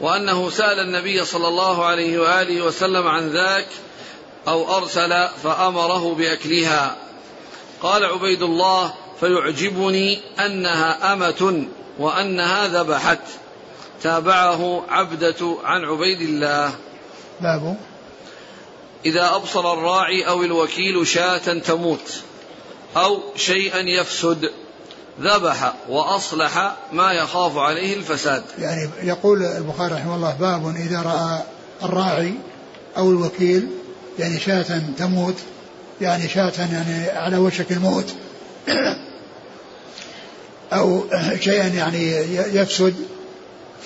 [0.00, 3.68] وأنه سأل النبي صلى الله عليه وآله وسلم عن ذاك
[4.48, 6.96] أو أرسل فأمره بأكلها.
[7.82, 11.66] قال عبيد الله فيعجبني أنها أمة
[12.00, 13.18] وأنها ذبحت
[14.02, 16.70] تابعه عبدة عن عبيد الله.
[17.40, 17.76] باب.
[19.06, 22.20] إذا أبصر الراعي أو الوكيل شاة تموت
[22.96, 24.50] أو شيئا يفسد
[25.20, 28.42] ذبح وأصلح ما يخاف عليه الفساد.
[28.58, 31.42] يعني يقول البخاري رحمه الله باب إذا رأى
[31.82, 32.34] الراعي
[32.96, 33.68] أو الوكيل
[34.18, 35.36] يعني شاة تموت
[36.00, 38.14] يعني شاة يعني على وشك الموت.
[40.72, 41.04] أو
[41.40, 42.10] شيئا يعني
[42.56, 42.94] يفسد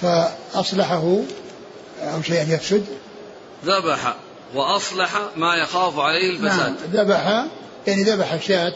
[0.03, 1.19] فأصلحه
[2.03, 2.85] أو شيئا يفسد.
[3.65, 4.17] ذبح
[4.55, 6.59] وأصلح ما يخاف عليه الفساد.
[6.59, 7.45] نعم ذبح
[7.87, 8.75] يعني ذبح الشاة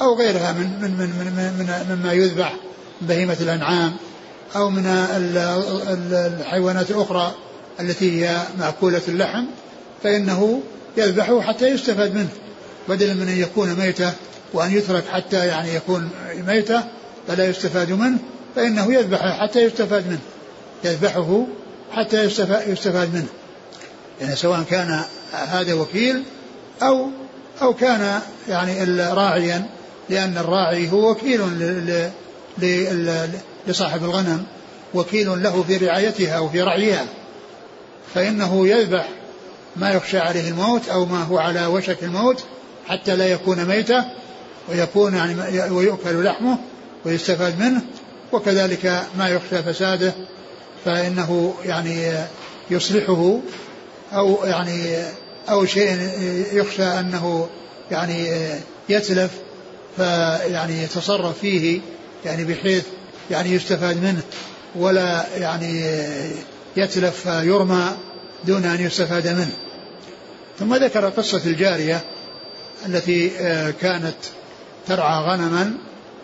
[0.00, 2.56] أو غيرها من من من من, من مما يذبح
[3.00, 3.96] بهيمة الأنعام
[4.56, 4.86] أو من
[6.12, 7.34] الحيوانات الأخرى
[7.80, 9.44] التي هي مأكولة اللحم
[10.02, 10.62] فإنه
[10.96, 12.28] يذبحه حتى يستفاد منه
[12.88, 14.12] بدلا من أن يكون ميتة
[14.52, 16.10] وأن يترك حتى يعني يكون
[16.46, 16.84] ميتة
[17.28, 18.18] فلا يستفاد منه
[18.56, 20.20] فإنه يذبحه حتى يستفاد منه.
[20.84, 21.46] يذبحه
[21.92, 22.24] حتى
[22.66, 23.28] يستفاد منه.
[24.20, 26.22] يعني سواء كان هذا وكيل
[26.82, 27.10] أو
[27.62, 29.66] أو كان يعني راعيا
[30.10, 31.40] لأن الراعي هو وكيل
[33.66, 34.44] لصاحب الغنم
[34.94, 37.06] وكيل له في رعايتها وفي رعيها.
[38.14, 39.08] فإنه يذبح
[39.76, 42.44] ما يخشى عليه الموت أو ما هو على وشك الموت
[42.88, 44.04] حتى لا يكون ميتة
[44.68, 46.58] ويكون يعني ويؤكل لحمه
[47.04, 47.82] ويستفاد منه
[48.32, 50.14] وكذلك ما يخشى فساده
[50.84, 52.12] فإنه يعني
[52.70, 53.38] يصلحه
[54.12, 55.04] أو يعني
[55.50, 55.98] أو شيء
[56.52, 57.48] يخشى أنه
[57.90, 58.28] يعني
[58.88, 59.30] يتلف
[59.96, 61.80] فيعني يتصرف فيه
[62.24, 62.84] يعني بحيث
[63.30, 64.22] يعني يستفاد منه
[64.76, 65.84] ولا يعني
[66.76, 67.96] يتلف فيرمى
[68.44, 69.52] دون أن يستفاد منه.
[70.58, 72.00] ثم ذكر قصة الجارية
[72.86, 73.28] التي
[73.80, 74.16] كانت
[74.88, 75.72] ترعى غنما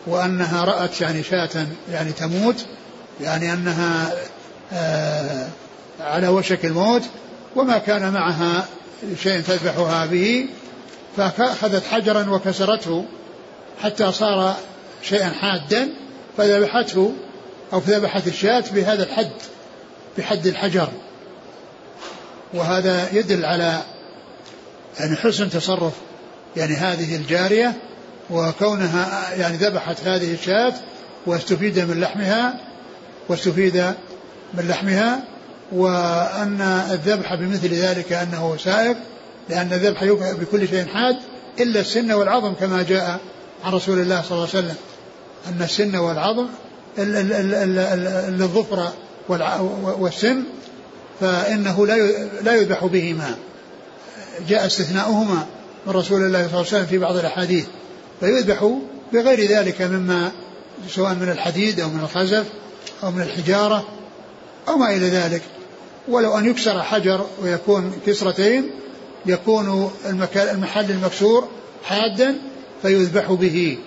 [0.06, 2.66] وأنها رأت يعني شاة يعني تموت
[3.20, 4.12] يعني أنها
[4.72, 5.48] آه،
[6.00, 7.02] على وشك الموت
[7.56, 8.66] وما كان معها
[9.22, 10.46] شيء تذبحها به
[11.16, 13.04] فأخذت حجرا وكسرته
[13.82, 14.56] حتى صار
[15.02, 15.88] شيئا حادا
[16.36, 17.12] فذبحته
[17.72, 19.32] أو ذبحت الشاة بهذا الحد
[20.18, 20.88] بحد الحجر.
[22.54, 23.82] وهذا يدل على
[25.00, 25.92] يعني حسن تصرف
[26.56, 27.74] يعني هذه الجارية
[28.30, 30.72] وكونها يعني ذبحت هذه الشاة
[31.26, 32.60] واستفيد من لحمها
[33.28, 33.76] واستفيد
[34.54, 35.24] من لحمها
[35.72, 36.60] وأن
[36.90, 38.96] الذبح بمثل ذلك أنه سائق
[39.48, 41.16] لأن الذبح بكل شيء حاد
[41.60, 43.20] إلا السن والعظم كما جاء
[43.64, 44.76] عن رسول الله صلى الله عليه وسلم.
[45.48, 46.46] أن السن والعظم
[48.42, 48.92] الظفر
[49.98, 50.42] والسن
[51.20, 51.86] فإنه
[52.42, 53.34] لا يذبح بهما.
[54.48, 55.46] جاء استثناؤهما
[55.86, 57.66] من رسول الله صلى الله عليه وسلم في بعض الأحاديث.
[58.24, 58.78] فيذبح
[59.12, 60.32] بغير ذلك مما
[60.88, 62.46] سواء من الحديد أو من الخزف
[63.02, 63.88] أو من الحجارة
[64.68, 65.42] أو ما إلى ذلك.
[66.08, 68.70] ولو أن يكسر حجر ويكون كسرتين
[69.26, 69.90] يكون
[70.36, 71.48] المحل المكسور
[71.84, 72.34] حادا
[72.82, 73.78] فيذبح به.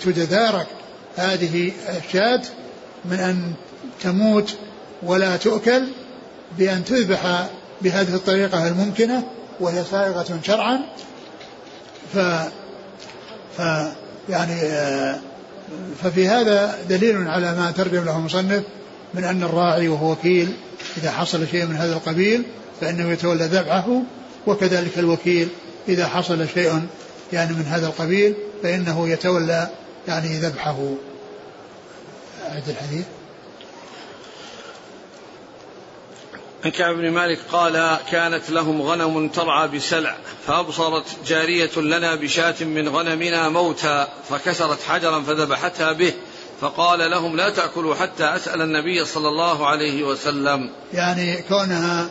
[0.00, 0.66] وتتدارك
[1.16, 2.42] هذه الشاة
[3.04, 3.52] من أن
[4.02, 4.54] تموت
[5.02, 5.88] ولا تؤكل
[6.58, 7.48] بأن تذبح
[7.82, 9.22] بهذه الطريقة الممكنة
[9.60, 10.80] وهي سائغة شرعا.
[12.14, 12.18] ف,
[13.58, 13.62] ف
[14.28, 14.54] يعني
[16.02, 18.62] ففي هذا دليل على ما ترجم له المصنف
[19.14, 20.52] من أن الراعي وهو وكيل
[20.96, 22.42] إذا حصل شيء من هذا القبيل
[22.80, 24.02] فإنه يتولى ذبحه
[24.46, 25.48] وكذلك الوكيل
[25.88, 26.86] إذا حصل شيء
[27.32, 29.68] يعني من هذا القبيل فإنه يتولى
[30.08, 30.94] يعني ذبحه.
[32.48, 33.04] أعد الحديث؟
[36.64, 42.88] عن كعب بن مالك قال كانت لهم غنم ترعى بسلع فأبصرت جارية لنا بشاة من
[42.88, 46.12] غنمنا موتى فكسرت حجرا فذبحتها به
[46.60, 50.70] فقال لهم لا تأكلوا حتى أسأل النبي صلى الله عليه وسلم.
[50.92, 52.08] يعني كونها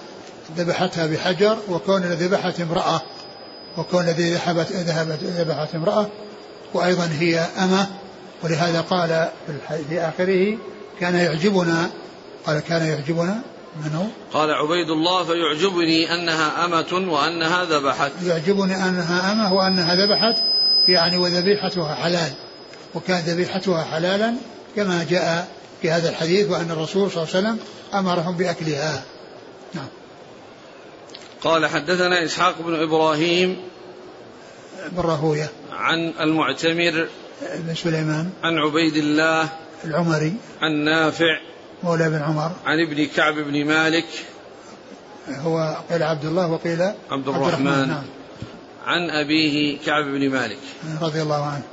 [0.58, 3.02] ذبحتها بحجر وكون ذبحت امرأة
[3.78, 6.10] وكون الذي ذهبت ذهبت ذبحت امرأة
[6.74, 7.88] وأيضا هي أمة
[8.44, 9.30] ولهذا قال
[9.90, 10.58] في آخره
[11.00, 11.90] كان يعجبنا
[12.46, 13.42] قال كان يعجبنا
[13.76, 18.12] من هو؟ قال عبيد الله فيعجبني أنها أمة وأنها ذبحت.
[18.24, 20.44] يعجبني أنها أمة وأنها ذبحت
[20.88, 22.32] يعني وذبيحتها حلال.
[22.96, 24.34] وكان ذبيحتها حلالا
[24.76, 25.48] كما جاء
[25.82, 27.60] في هذا الحديث وأن الرسول صلى الله عليه وسلم
[27.94, 29.04] أمرهم بأكلها.
[29.74, 29.88] نعم.
[31.42, 33.58] قال حدثنا إسحاق بن إبراهيم
[34.92, 35.50] بن راهوية.
[35.72, 37.08] عن المعتمر
[37.56, 38.30] بن سليمان.
[38.44, 39.50] عن عبيد الله
[39.86, 40.34] العمري.
[40.62, 41.53] عن نافع
[41.84, 42.52] مولى بن عمر.
[42.66, 44.06] عن ابن كعب بن مالك.
[45.30, 47.88] هو قيل عبد الله وقيل عبد الرحمن, عبد الرحمن.
[47.88, 48.04] نعم.
[48.86, 50.58] عن أبيه كعب بن مالك.
[51.02, 51.64] رضي الله عنه.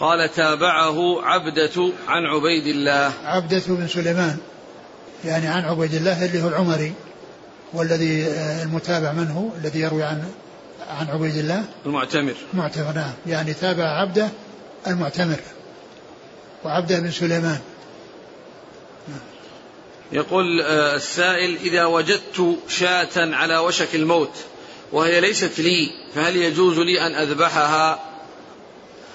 [0.00, 3.12] قال تابعه عبدة عن عبيد الله.
[3.24, 4.36] عبدة بن سليمان.
[5.24, 6.92] يعني عن عبيد الله اللي هو العمري
[7.72, 10.24] والذي آه، المتابع من هو الذي يروي عن
[10.88, 11.64] عن عبيد الله.
[11.86, 12.34] المعتمر.
[12.54, 13.12] معتمر نعم.
[13.26, 14.28] يعني تابع عبده
[14.86, 15.40] المعتمر.
[16.64, 17.58] وعبده بن سليمان.
[20.12, 24.32] يقول آه، السائل إذا وجدت شاة على وشك الموت
[24.92, 28.00] وهي ليست لي فهل يجوز لي أن أذبحها؟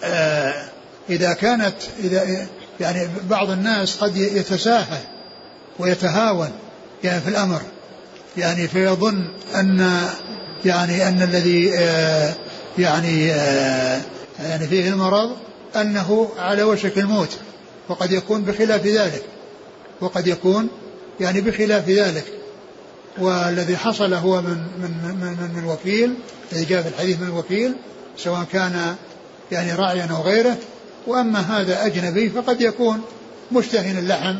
[0.03, 0.69] آه
[1.09, 2.47] إذا كانت إذا
[2.79, 5.01] يعني بعض الناس قد يتساهل
[5.79, 6.51] ويتهاون
[7.03, 7.61] يعني في الأمر
[8.37, 10.01] يعني فيظن أن
[10.65, 12.33] يعني أن الذي آه،
[12.77, 13.27] يعني
[14.39, 15.37] يعني فيه المرض
[15.75, 17.37] أنه على وشك الموت
[17.89, 19.23] وقد يكون بخلاف ذلك
[20.01, 20.69] وقد يكون
[21.19, 22.25] يعني بخلاف ذلك.
[23.17, 26.13] والذي حصل هو من من من, من الوكيل
[26.51, 27.75] الذي جاء في الحديث من الوكيل
[28.17, 28.95] سواء كان
[29.51, 30.57] يعني راعيا أو غيره.
[31.07, 33.01] وأما هذا أجنبي فقد يكون
[33.51, 34.35] مشتهي اللحم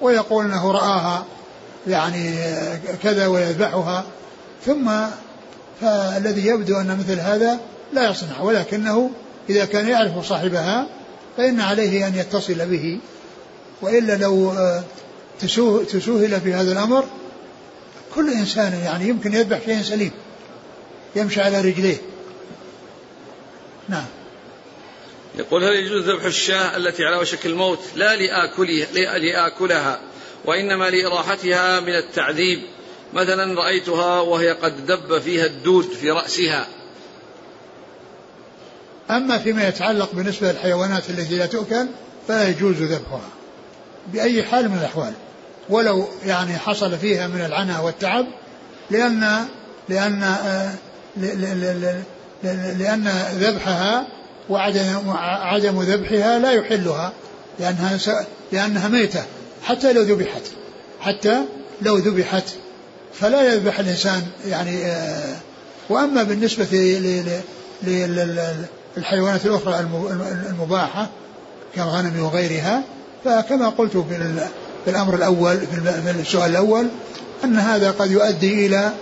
[0.00, 1.24] ويقول إنه رآها
[1.86, 2.34] يعني
[3.02, 4.04] كذا ويذبحها.
[4.66, 4.90] ثم
[5.80, 7.58] فالذي يبدو أن مثل هذا
[7.92, 9.10] لا يصنع ولكنه
[9.50, 10.86] إذا كان يعرف صاحبها
[11.36, 12.98] فإن عليه أن يتصل به.
[13.82, 14.52] وإلا لو
[15.88, 17.04] تسوهل في هذا الأمر
[18.14, 20.10] كل إنسان يعني يمكن يذبح شيء سليم
[21.16, 21.96] يمشي على رجليه.
[23.88, 24.06] نعم.
[25.38, 30.00] يقول هل يجوز ذبح الشاة التي على وشك الموت؟ لا لآكلها, لآكلها
[30.44, 32.62] وإنما لإراحتها من التعذيب.
[33.14, 36.68] مثلا رأيتها وهي قد دب فيها الدود في رأسها.
[39.10, 41.86] أما فيما يتعلق بالنسبة للحيوانات التي لا تؤكل
[42.28, 43.28] فلا يجوز ذبحها
[44.12, 45.12] بأي حال من الأحوال.
[45.68, 48.26] ولو يعني حصل فيها من العناء والتعب
[48.90, 49.46] لأن
[49.88, 50.74] لأن آه،
[52.78, 54.06] لأن ذبحها
[54.48, 57.12] وعدم عدم ذبحها لا يحلها
[57.60, 57.98] لأنها
[58.52, 59.22] لأنها ميتة
[59.62, 60.42] حتى لو ذبحت
[61.00, 61.44] حتى
[61.82, 62.44] لو ذبحت
[63.14, 65.36] فلا يذبح الإنسان يعني آه،
[65.88, 66.66] وأما بالنسبة
[68.96, 69.80] للحيوانات الأخرى
[70.50, 71.08] المباحة
[71.76, 72.82] كالغنم وغيرها
[73.24, 73.96] فكما قلت
[74.84, 76.88] في الأمر الأول في السؤال الأول
[77.44, 78.92] أن هذا قد يؤدي إلى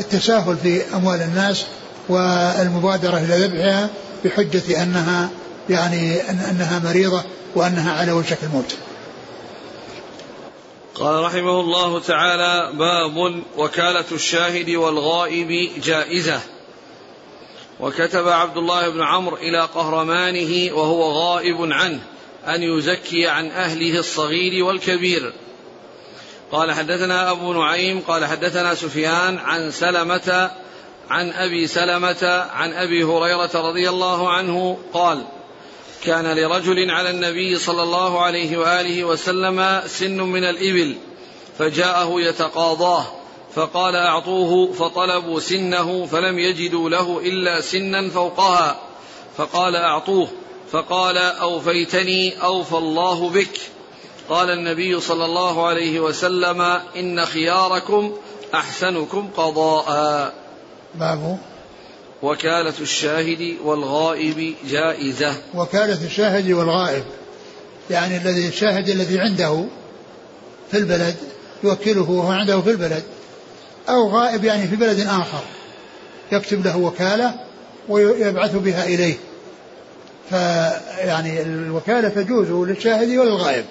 [0.00, 1.66] التساهل في أموال الناس
[2.08, 3.88] والمبادرة إلى ذبحها
[4.24, 5.30] بحجة أنها
[5.70, 7.22] يعني أنها مريضة
[7.54, 8.74] وأنها على وشك الموت.
[10.94, 16.40] قال رحمه الله تعالى باب وكالة الشاهد والغائب جائزة.
[17.80, 22.00] وكتب عبد الله بن عمرو إلى قهرمانه وهو غائب عنه.
[22.46, 25.32] أن يزكي عن أهله الصغير والكبير.
[26.52, 30.50] قال حدثنا أبو نعيم قال حدثنا سفيان عن سلمة
[31.10, 35.24] عن أبي سلمة عن أبي هريرة رضي الله عنه قال
[36.04, 40.96] كان لرجل على النبي صلى الله عليه وآله وسلم سن من الإبل
[41.58, 43.06] فجاءه يتقاضاه
[43.54, 48.80] فقال أعطوه فطلبوا سنه فلم يجدوا له إلا سنا فوقها
[49.36, 50.28] فقال أعطوه.
[50.72, 53.60] فقال أوفيتني أوفى الله بك.
[54.28, 56.60] قال النبي صلى الله عليه وسلم
[56.96, 58.12] إن خياركم
[58.54, 60.34] أحسنكم قضاء.
[60.94, 61.38] باب.
[62.22, 65.34] وكالة الشاهد والغائب جائزة.
[65.54, 67.04] وكالة الشاهد والغائب.
[67.90, 69.64] يعني الذي الشاهد الذي عنده
[70.70, 71.16] في البلد
[71.64, 73.02] يوكله وهو عنده في البلد.
[73.88, 75.42] أو غائب يعني في بلد آخر.
[76.32, 77.34] يكتب له وكالة
[77.88, 79.29] ويبعث بها إليه.
[80.30, 83.64] فيعني الوكالة تجوز للشاهد وللغائب.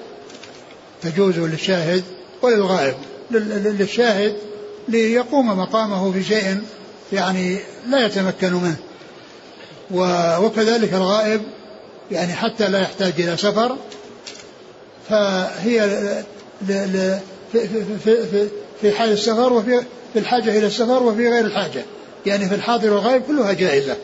[1.02, 2.04] تجوز للشاهد
[2.42, 2.96] وللغائب.
[3.32, 4.36] للشاهد
[4.88, 6.62] ليقوم مقامه في شيء
[7.14, 7.58] يعني
[7.90, 8.78] لا يتمكن منه.
[10.42, 11.42] وكذلك الغائب
[12.12, 13.78] يعني حتى لا يحتاج إلى سفر.
[15.10, 15.90] فهي
[17.52, 18.48] في,
[18.82, 21.86] في, حال السفر وفي في الحاجة إلى السفر وفي غير الحاجة.
[22.26, 23.96] يعني في الحاضر والغائب كلها جائزة.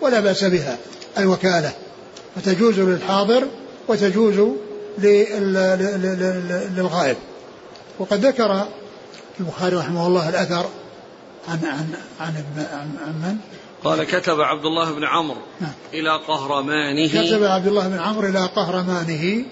[0.00, 0.76] ولا بأس بها
[1.18, 1.72] الوكالة.
[2.36, 3.46] فتجوز للحاضر
[3.88, 4.48] وتجوز
[6.76, 7.16] للغائب
[7.98, 8.66] وقد ذكر
[9.40, 10.66] البخاري رحمه الله الأثر
[11.48, 12.44] عن عن عن
[13.06, 13.36] عن من؟
[13.84, 15.72] قال كتب عبد الله بن عمرو نعم.
[15.92, 19.44] إلى قهرمانه كتب عبد الله بن عمرو إلى قهرمانه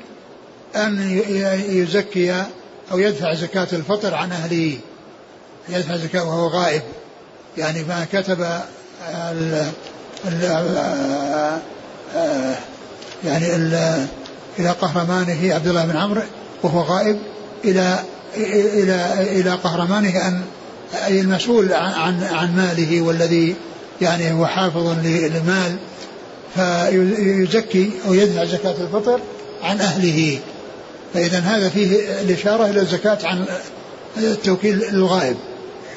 [0.76, 1.20] أن
[1.68, 2.44] يزكي
[2.92, 4.78] أو يدفع زكاة الفطر عن أهله
[5.68, 6.82] يدفع زكاة وهو غائب
[7.58, 8.40] يعني ما كتب
[9.08, 9.66] ال
[10.24, 11.60] ال
[13.24, 14.06] يعني ال
[14.58, 16.22] إلى قهرمانه عبد الله بن عمرو
[16.62, 17.18] وهو غائب
[17.64, 17.98] إلى
[18.36, 20.42] إلى إلى قهرمانه أن
[21.06, 23.54] أي المسؤول عن عن ماله والذي
[24.00, 25.76] يعني هو حافظ للمال
[26.54, 29.20] فيزكي أو يدفع زكاة الفطر
[29.62, 30.38] عن أهله.
[31.14, 33.44] فإذا هذا فيه الإشارة إلى الزكاة عن
[34.16, 35.36] التوكيل الغائب.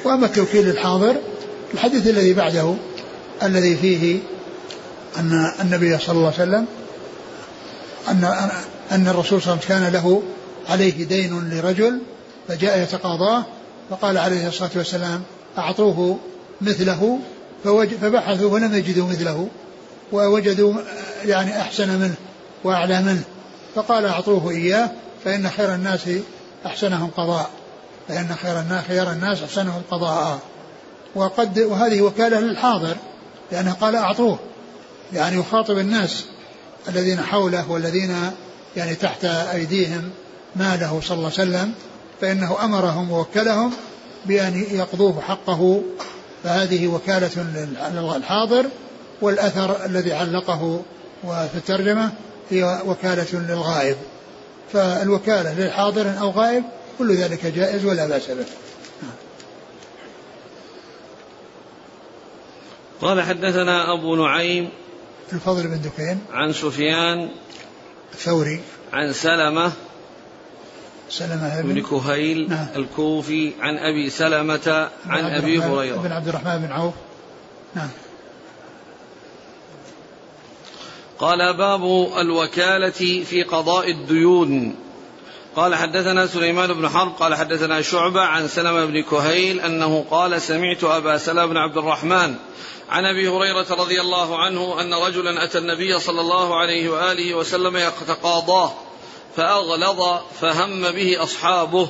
[0.04, 1.16] وأما التوكيل الحاضر
[1.74, 2.74] الحديث الذي بعده
[3.42, 4.18] الذي فيه
[5.18, 6.66] أن النبي صلى الله عليه وسلم
[8.08, 8.50] أن
[8.92, 10.22] أن الرسول صلى الله عليه وسلم كان له
[10.68, 12.00] عليه دين لرجل
[12.48, 13.44] فجاء يتقاضاه
[13.90, 15.22] فقال عليه الصلاة والسلام
[15.58, 16.18] أعطوه
[16.60, 17.18] مثله
[18.00, 19.48] فبحثوا فلم يجدوا مثله
[20.12, 20.74] ووجدوا
[21.24, 22.14] يعني أحسن منه
[22.64, 23.22] وأعلى منه
[23.74, 24.90] فقال أعطوه إياه
[25.24, 26.08] فإن خير الناس
[26.66, 27.50] أحسنهم قضاء
[28.08, 30.38] فإن خير الناس خير الناس أحسنهم قضاء.
[31.14, 32.96] وقد وهذه وكالة للحاضر
[33.52, 34.38] لأنه قال أعطوه.
[35.12, 36.24] يعني يخاطب الناس
[36.88, 38.30] الذين حوله والذين
[38.76, 40.10] يعني تحت أيديهم
[40.56, 41.74] ماله صلى الله عليه وسلم
[42.20, 43.72] فإنه أمرهم ووكلهم
[44.26, 45.82] بأن يقضوه حقه.
[46.44, 47.46] فهذه وكالة
[47.94, 48.66] للحاضر
[49.20, 50.82] والأثر الذي علقه
[51.24, 52.12] وفي الترجمة
[52.50, 53.96] هي وكالة للغائب.
[54.72, 56.64] فالوكالة للحاضر أو غائب
[56.98, 58.44] كل ذلك جائز ولا بأس به.
[63.02, 64.70] قال حدثنا أبو نعيم
[65.34, 66.20] الفضل بن دكين.
[66.32, 67.28] عن سفيان
[68.12, 68.60] الثوري.
[68.92, 69.72] عن سلمة
[71.10, 72.66] سلمة بن كهيل نعم.
[72.76, 75.96] الكوفي عن أبي سلمة عن أبي هريرة.
[75.96, 76.94] بن عبد الرحمن بن عوف.
[77.74, 77.88] نعم.
[81.18, 81.82] قال باب
[82.18, 84.74] الوكالة في قضاء الديون.
[85.56, 90.84] قال حدثنا سليمان بن حرب قال حدثنا شعبة عن سلمة بن كهيل أنه قال سمعت
[90.84, 92.34] أبا سلمة بن عبد الرحمن
[92.88, 97.76] عن أبي هريرة رضي الله عنه أن رجلا أتى النبي صلى الله عليه وآله وسلم
[97.76, 98.72] يتقاضاه
[99.36, 101.88] فأغلظ فهم به أصحابه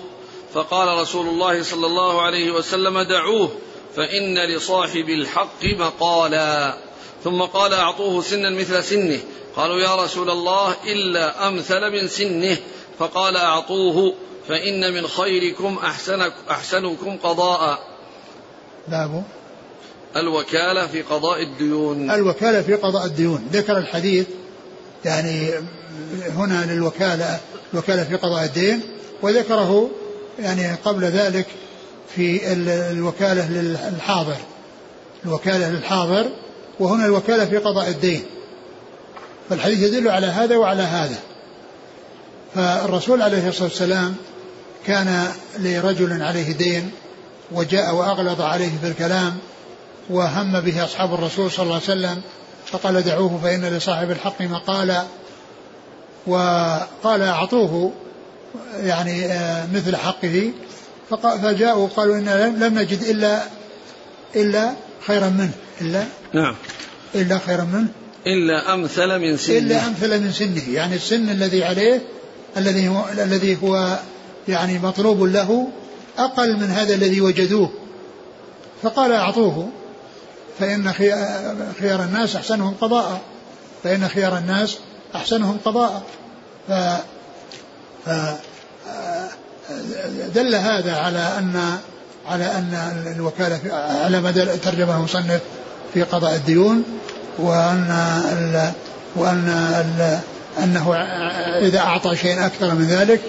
[0.55, 3.51] فقال رسول الله صلى الله عليه وسلم دعوه
[3.97, 6.79] فإن لصاحب الحق مقالا.
[7.25, 9.21] ثم قال أعطوه سنا مثل سنه.
[9.57, 12.57] قالوا يا رسول الله إلا أمثل من سنه.
[12.99, 14.15] فقال أعطوه
[14.49, 15.79] فإن من خيركم
[16.51, 17.79] أحسنكم قضاء.
[18.89, 19.25] باب
[20.17, 22.11] الوكالة في قضاء الديون.
[22.11, 23.49] الوكالة في قضاء الديون.
[23.53, 24.27] ذكر الحديث
[25.05, 25.51] يعني
[26.37, 27.41] هنا للوكالة
[27.75, 28.81] الوكالة في قضاء الدين
[29.23, 29.91] وذكره
[30.39, 31.47] يعني قبل ذلك
[32.17, 32.53] في
[32.93, 34.37] الوكالة للحاضر.
[35.25, 36.27] الوكالة للحاضر
[36.81, 38.23] وهنا الوكالة في قضاء الدين.
[39.51, 41.19] فالحديث يدل على هذا وعلى هذا.
[42.55, 44.15] فالرسول عليه الصلاة والسلام
[44.87, 45.27] كان
[45.59, 46.91] لرجل عليه دين
[47.53, 49.37] وجاء وأغلظ عليه في الكلام
[50.11, 52.23] وهم به أصحاب الرسول صلى الله عليه وسلم
[52.67, 55.05] فقال دعوه فإن لصاحب الحق مقالا.
[56.27, 57.93] وقال أعطوه
[58.83, 60.51] يعني آه، مثل حقه.
[61.43, 63.43] فجاءوا قالوا إن لم نجد إلا
[64.37, 64.73] إلا
[65.07, 65.53] خيرا منه.
[65.81, 66.57] إلا نعم.
[67.15, 67.89] إلا خيرا منه.
[68.27, 69.59] إلا أمثل من سنه.
[69.59, 70.75] إلا أمثل من سنه.
[70.75, 72.03] يعني السن الذي عليه
[72.57, 73.99] الذي هو الذي هو
[74.49, 75.69] يعني مطلوب له
[76.19, 77.71] أقل من هذا الذي وجدوه.
[78.83, 79.69] فقال أعطوه.
[80.61, 80.93] فإن
[81.81, 83.21] خيار الناس أحسنهم قضاء.
[83.85, 84.79] فإن خيار الناس
[85.15, 86.03] أحسنهم قضاء.
[86.69, 86.73] ف,
[88.07, 88.11] ف
[90.35, 91.79] دل هذا على أن
[92.29, 93.61] على أن الوكالة
[94.05, 95.41] على مدى ترجمة المصنف
[95.95, 96.85] في قضاء الديون
[97.39, 97.91] وأن
[98.33, 98.73] ال
[99.17, 100.19] وأن ال
[100.65, 100.95] أنه
[101.69, 103.21] إذا أعطى شيئا أكثر من ذلك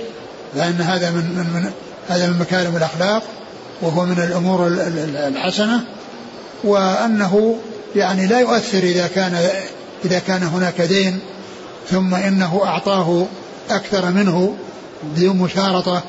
[0.56, 1.72] فإن هذا من, من, من
[2.10, 3.24] هذا من مكارم الأخلاق
[3.82, 4.68] وهو من الأمور
[5.28, 5.82] الحسنة
[6.64, 7.58] وأنه
[7.95, 9.49] يعني لا يؤثر إذا كان
[10.06, 11.20] إذا كان هناك دين
[11.89, 13.26] ثم إنه أعطاه
[13.70, 14.56] أكثر منه
[15.03, 16.03] بدون مشارطة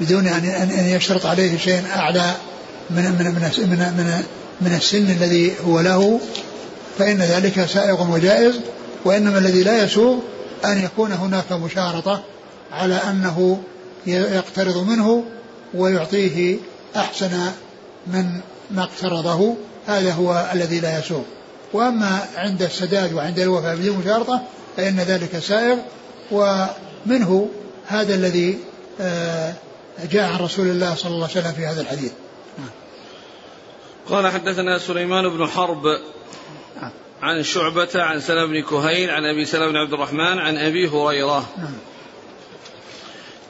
[0.00, 0.44] بدون أن
[0.78, 2.34] أن يشترط عليه شيء أعلى
[2.90, 4.24] من من من من, من,
[4.60, 6.20] من السن الذي هو له
[6.98, 8.54] فإن ذلك سائغ وجائز
[9.04, 10.16] وإنما الذي لا يسوغ
[10.64, 12.22] أن يكون هناك مشارطة
[12.72, 13.60] على أنه
[14.06, 15.24] يقترض منه
[15.74, 16.56] ويعطيه
[16.96, 17.30] أحسن
[18.06, 18.40] من
[18.70, 19.56] ما اقترضه
[19.86, 21.24] هذا هو الذي لا يسوق.
[21.72, 24.42] وأما عند السداد وعند الوفاء بدون مشارطة
[24.76, 25.78] فإن ذلك سائغ.
[26.30, 27.48] ومنه
[27.86, 28.58] هذا الذي
[29.00, 29.54] آه،
[30.12, 32.12] جاء عن رسول الله صلى الله عليه وسلم في هذا الحديث.
[34.08, 35.82] قال حدثنا سليمان بن حرب
[37.22, 41.44] عن شعبة عن سلمة بن كهيل عن أبي سلمة بن عبد الرحمن عن أبي هريرة.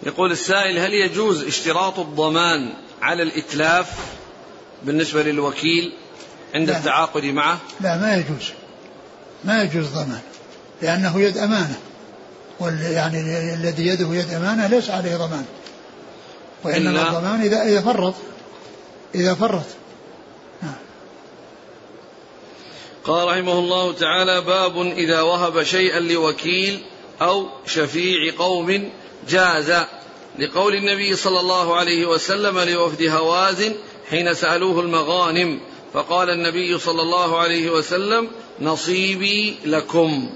[0.03, 3.91] يقول السائل هل يجوز اشتراط الضمان على الإتلاف
[4.83, 5.93] بالنسبة للوكيل
[6.55, 6.79] عند لا.
[6.79, 8.53] التعاقد معه؟ لا ما يجوز.
[9.45, 10.21] ما يجوز ضمان
[10.83, 11.79] لأنه يد أمانة.
[12.81, 13.21] يعني
[13.55, 15.45] الذي يده يد أمانة ليس عليه ضمان.
[16.65, 18.15] وإنما الضمان إذا إذا فرط.
[19.15, 19.67] إذا فرط.
[20.63, 20.75] نعم.
[23.05, 26.83] قال رحمه الله تعالى باب إذا وهب شيئا لوكيل
[27.23, 28.91] أو شفيع قوم
[29.29, 29.73] جاز.
[30.39, 33.75] لقول النبي صلى الله عليه وسلم لوفد هوازن
[34.11, 35.61] حين سألوه المغانم
[35.95, 38.29] فقال النبي صلى الله عليه وسلم
[38.61, 40.31] نصيبي لكم.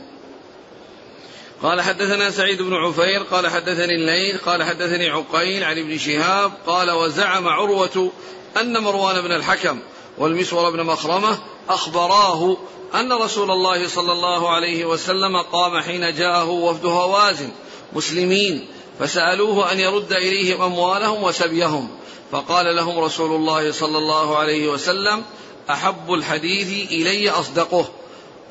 [1.62, 6.90] قال حدثنا سعيد بن عفير قال حدثني الليل قال حدثني عقيل عن ابن شهاب قال
[6.90, 8.12] وزعم عروة
[8.60, 9.78] أن مروان بن الحكم
[10.18, 12.56] والمسور بن مخرمة أخبراه
[12.94, 17.50] أن رسول الله صلى الله عليه وسلم قام حين جاءه وفد هوازن
[17.92, 18.66] مسلمين
[18.98, 21.88] فسألوه أن يرد إليهم أموالهم وسبيهم.
[22.32, 25.24] فقال لهم رسول الله صلى الله عليه وسلم
[25.70, 27.88] أحب الحديث إلي أصدقه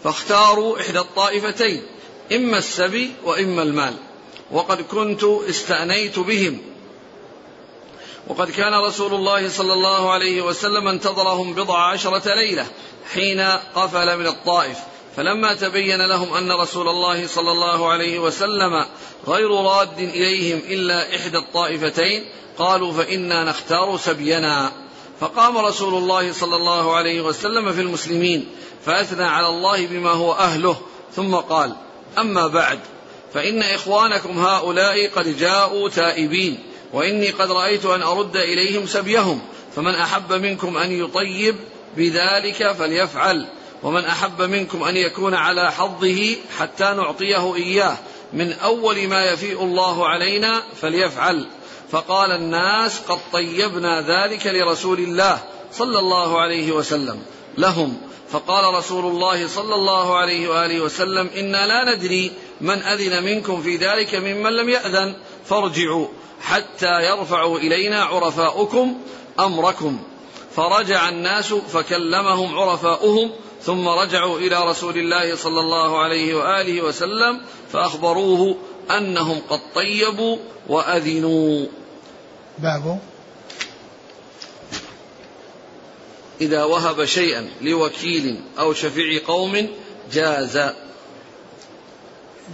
[0.03, 1.83] فاختاروا إحدى الطائفتين
[2.31, 3.93] إما السبي وإما المال
[4.51, 6.61] وقد كنت استأنيت بهم.
[8.27, 12.65] وقد كان رسول الله صلى الله عليه وسلم انتظرهم بضع عشرة ليلة
[13.13, 13.39] حين
[13.75, 14.77] قفل من الطائف.
[15.17, 18.85] فلما تبين لهم أن رسول الله صلى الله عليه وسلم
[19.27, 22.25] غير راد إليهم إلا إحدى الطائفتين
[22.57, 24.71] قالوا فإنا نختار سبينا.
[25.21, 28.47] فقام رسول الله صلى الله عليه وسلم في المسلمين
[28.85, 30.77] فأثنى على الله بما هو أهله
[31.15, 31.75] ثم قال
[32.17, 32.79] أما بعد
[33.33, 36.59] فإن إخوانكم هؤلاء قد جاءوا تائبين
[36.93, 39.41] وإني قد رأيت أن أرد إليهم سبيهم
[39.75, 41.55] فمن أحب منكم أن يطيب
[41.97, 43.47] بذلك فليفعل.
[43.83, 47.97] ومن أحب منكم أن يكون على حظه حتى نعطيه إياه.
[48.33, 51.47] من أول ما يفيء الله علينا فليفعل.
[51.91, 57.21] فقال الناس قد طيبنا ذلك لرسول الله صلى الله عليه وسلم.
[57.57, 57.97] لهم.
[58.31, 63.75] فقال رسول الله صلى الله عليه وآله وسلم إنا لا ندري من أذن منكم في
[63.77, 65.15] ذلك ممن لم يأذن.
[65.45, 66.07] فارجعوا
[66.41, 68.97] حتى يرفعوا إلينا عرفاؤكم
[69.39, 69.99] أمركم.
[70.55, 73.31] فرجع الناس فكلمهم عرفاؤهم
[73.65, 77.41] ثم رجعوا إلى رسول الله صلى الله عليه وآله وسلم
[77.71, 78.57] فأخبروه
[78.91, 80.37] أنهم قد طيبوا
[80.67, 81.65] وأذنوا.
[82.59, 82.99] باب.
[86.41, 89.67] إذا وهب شيئا لوكيل أو شفيع قوم
[90.13, 90.57] جاز.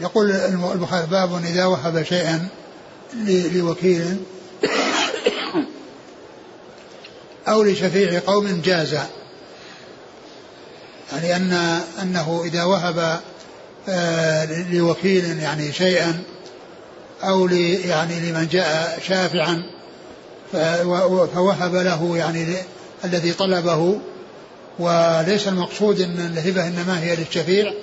[0.01, 0.31] يقول
[0.73, 2.49] البخاري باب إذا وهب شيئا
[3.53, 4.17] لوكيل
[7.47, 8.97] أو لشفيع قوم جاز.
[11.11, 13.19] يعني أن أنه إذا وهب
[13.89, 16.23] آه، لوكيل يعني شيئا
[17.23, 19.63] أو يعني لمن جاء شافعا
[21.33, 22.55] فوهب له يعني
[23.05, 23.99] الذي طلبه
[24.79, 27.73] وليس المقصود إن الهبة إنما هي للشفيع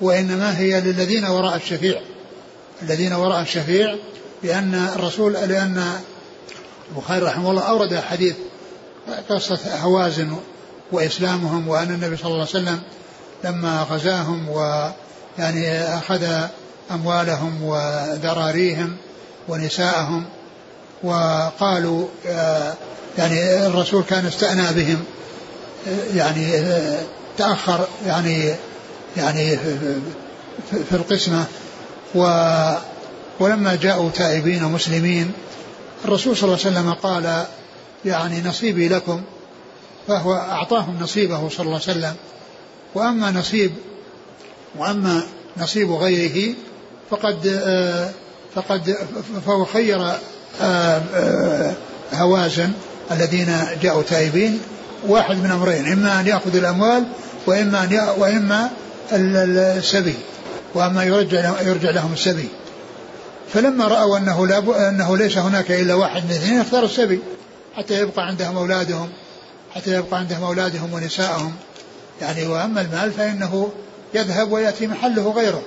[0.00, 2.00] وإنما هي للذين وراء الشفيع.
[2.82, 3.96] الذين وراء الشفيع
[4.42, 5.82] لأن الرسول لأن
[6.90, 8.34] البخاري رحمه الله أورد حديث
[9.28, 10.36] قصة هوازن
[10.92, 12.82] وإسلامهم وأن النبي صلى الله عليه وسلم
[13.44, 16.24] لما غزاهم ويعني أخذ
[16.90, 18.96] أموالهم وذراريهم
[19.48, 20.24] ونساءهم
[21.02, 22.74] وقالوا آه،
[23.18, 25.04] يعني الرسول كان استأنى بهم
[26.14, 27.02] يعني آه،
[27.38, 28.54] تأخر يعني
[29.16, 29.56] يعني
[30.70, 31.44] في القسمة.
[32.14, 32.20] و
[33.40, 35.32] ولما جاءوا تائبين ومسلمين
[36.04, 37.46] الرسول صلى الله عليه وسلم قال
[38.04, 39.22] يعني نصيبي لكم
[40.08, 42.14] فهو أعطاهم نصيبه صلى الله عليه وسلم.
[42.94, 43.72] وأما نصيب
[44.78, 45.22] وأما
[45.56, 46.54] نصيب غيره
[47.10, 48.10] فقد آه،
[48.54, 48.96] فقد
[49.46, 50.02] فهو خير
[50.60, 51.74] آه، آه،
[52.12, 52.72] هوازن
[53.10, 54.60] الذين جاءوا تائبين.
[55.08, 57.04] واحد من أمرين إما أن يأخذ الأموال
[57.46, 58.70] وإما أن وإما
[59.12, 60.14] السبي
[60.74, 62.48] وأما يرجع يرجع لهم السبي.
[63.52, 67.20] فلما رأوا أنه لا أنه ليس هناك إلا واحد من اثنين اختاروا السبي
[67.76, 69.08] حتى يبقى عندهم أولادهم.
[69.74, 71.52] حتى يبقى عندهم أولادهم ونسائهم
[72.20, 73.72] يعني وأما المال فإنه
[74.14, 75.62] يذهب ويأتي محله غيره.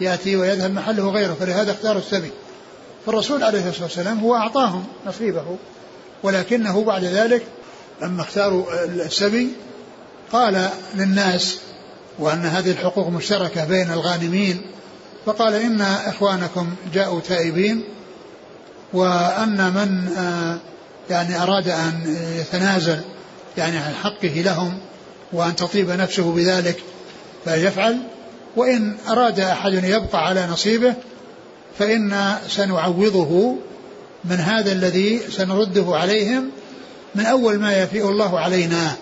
[0.00, 2.30] يأتي ويذهب محله غيره فلهذا اختاروا السبي.
[3.06, 5.56] فالرسول عليه الصلاة والسلام هو أعطاهم نصيبه.
[6.22, 7.42] ولكنه بعد ذلك
[8.02, 9.48] لما اختاروا السبي
[10.32, 11.58] قال للناس
[12.18, 14.60] وأن هذه الحقوق مشتركة بين الغانمين
[15.26, 17.84] فقال إن إخوانكم جاءوا تائبين
[18.92, 20.58] وأن من آه،
[21.10, 23.00] يعني أراد أن يتنازل
[23.58, 24.78] يعني عن حقه لهم
[25.32, 26.82] وأن تطيب نفسه بذلك
[27.44, 27.98] فيفعل
[28.56, 30.94] وإن أراد أحد يبقى على نصيبه
[31.78, 33.56] فإن سنعوضه
[34.24, 36.50] من هذا الذي سنرده عليهم
[37.14, 38.96] من أول ما يفيء الله علينا.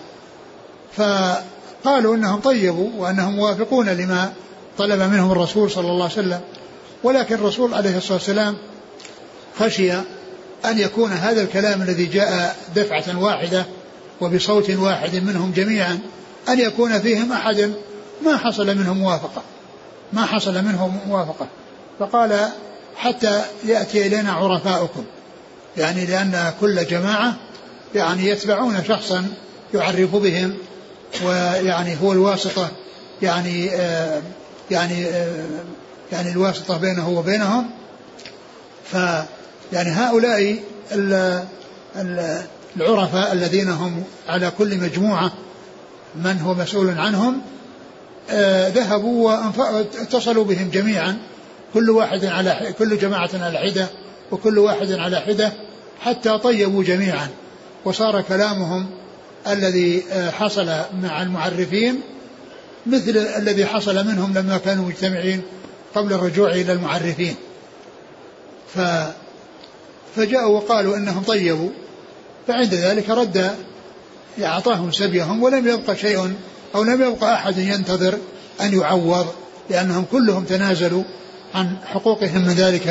[0.95, 4.33] فقالوا إنهم طيبوا وأنهم موافقون لما
[4.77, 6.41] طلب منهم الرسول صلى الله عليه وسلم.
[7.03, 8.57] ولكن الرسول عليه الصلاة والسلام
[9.59, 9.93] خشي
[10.65, 13.65] أن يكون هذا الكلام الذي جاء دفعة واحدة
[14.21, 15.99] وبصوت واحد منهم جميعا
[16.49, 17.73] أن يكون فيهم أحد
[18.25, 19.41] ما حصل منه موافقة
[20.13, 21.47] ما حصل منه موافقة.
[21.99, 22.49] فقال
[22.95, 25.03] حتى يأتي إلينا عرفاؤكم
[25.77, 27.35] يعني لأن كل جماعة
[27.95, 29.27] يعني يتبعون شخصا
[29.73, 30.53] يعرف بهم
[31.25, 32.71] ويعني هو الواسطة
[33.21, 34.21] يعني آه
[34.71, 35.45] يعني آه
[36.11, 37.69] يعني الواسطة بينه وبينهم.
[38.91, 38.93] ف
[39.73, 40.59] يعني هؤلاء
[42.81, 45.31] العرفاء الذين هم على كل مجموعة
[46.15, 47.41] من هو مسؤول عنهم
[48.29, 51.17] آه ذهبوا واتصلوا بهم جميعا
[51.73, 53.87] كل واحد على كل جماعة على حدة
[54.31, 55.53] وكل واحد على حدة
[56.01, 57.27] حتى طيبوا جميعا.
[57.85, 58.89] وصار كلامهم
[59.47, 60.65] الذي آه، حصل
[61.01, 62.01] مع المعرفين
[62.85, 65.41] مثل الذي حصل منهم لما كانوا مجتمعين
[65.95, 67.35] قبل الرجوع إلى المعرفين.
[68.75, 68.79] ف
[70.15, 71.69] فجاءوا وقالوا إنهم طيبوا.
[72.47, 73.55] فعند ذلك رد
[74.43, 76.33] أعطاهم سبيهم ولم يبقى شيء
[76.75, 78.17] أو لم يبقى أحد ينتظر
[78.61, 79.27] أن يعوض
[79.69, 81.03] لأنهم كلهم تنازلوا
[81.55, 82.83] عن حقوقهم من ذلك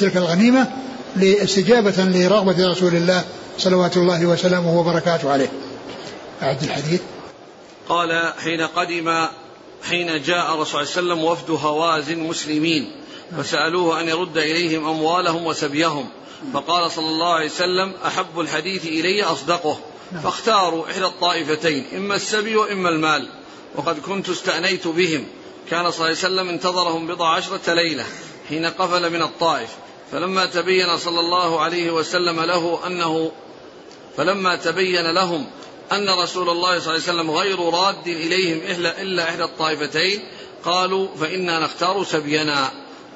[0.00, 0.70] تلك الغنيمة
[1.16, 3.24] لاستجابة لرغبة رسول الله
[3.58, 5.48] صلوات الله وسلامه وبركاته عليه.
[6.42, 7.00] أعد الحديث.
[7.88, 9.26] قال حين قدم
[9.88, 12.90] حين جاء الرسول صلى الله عليه وسلم وفد هوازن مسلمين
[13.38, 16.08] فسألوه أن يرد إليهم أموالهم وسبيهم.
[16.54, 19.78] فقال صلى الله عليه وسلم أحب الحديث إلي أصدقه.
[20.22, 23.28] فاختاروا إحدى الطائفتين إما السبي وإما المال.
[23.76, 25.26] وقد كنت استأنيت بهم.
[25.70, 28.04] كان صلى الله عليه وسلم انتظرهم بضع عشرة ليلة
[28.48, 29.68] حين قفل من الطائف.
[30.12, 33.32] فلما تبين صلى الله عليه وسلم له أنه
[34.16, 35.46] فلما تبين لهم
[35.92, 38.60] أن رسول الله صلى الله عليه وسلم غير راد إليهم
[39.00, 40.22] إلا إحدى الطائفتين
[40.64, 42.70] قالوا فإنا نختار سبينا.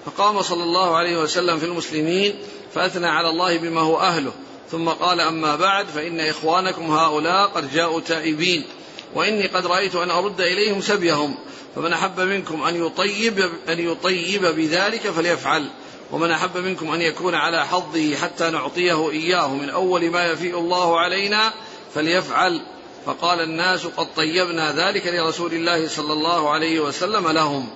[0.06, 2.38] فقام صلى الله عليه وسلم في المسلمين
[2.78, 4.32] فأثنى على الله بما هو أهله.
[4.70, 8.64] ثم قال أما بعد فإن إخوانكم هؤلاء قد جاءوا تائبين.
[9.14, 11.34] وإني قد رأيت أن أرد إليهم سبيهم.
[11.76, 15.68] فمن أحب منكم أن يطيب أن يطيب بذلك فليفعل.
[16.12, 21.00] ومن أحب منكم أن يكون على حظه حتى نعطيه إياه من أول ما يفيء الله
[21.00, 21.52] علينا
[21.94, 22.60] فليفعل.
[23.06, 27.68] فقال الناس قد طيبنا ذلك لرسول الله صلى الله عليه وسلم لهم.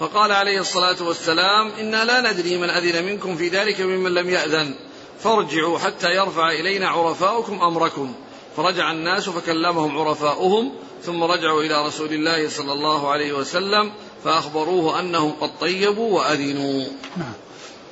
[0.00, 4.74] فقال عليه الصلاة والسلام إنا لا ندري من أذن منكم في ذلك ممن لم يأذن.
[5.20, 8.14] فارجعوا حتى يرفع إلينا عرفاؤكم أمركم.
[8.56, 10.72] فرجع الناس فكلمهم عرفاؤهم
[11.02, 13.92] ثم رجعوا إلى رسول الله صلى الله عليه وسلم
[14.24, 16.84] فأخبروه أنهم قد طيبوا وأذنوا.
[17.16, 17.32] نعم.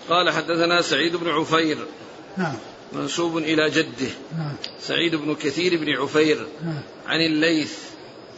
[0.09, 1.79] قال حدثنا سعيد بن عفير.
[2.37, 2.55] نعم.
[2.93, 4.11] منسوب إلى جده.
[4.39, 4.57] نعم.
[4.81, 6.47] سعيد بن كثير بن عفير.
[6.65, 6.81] نعم.
[7.07, 7.79] عن الليث.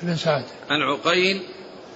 [0.03, 0.45] بن سعد.
[0.71, 1.43] عن عقيل.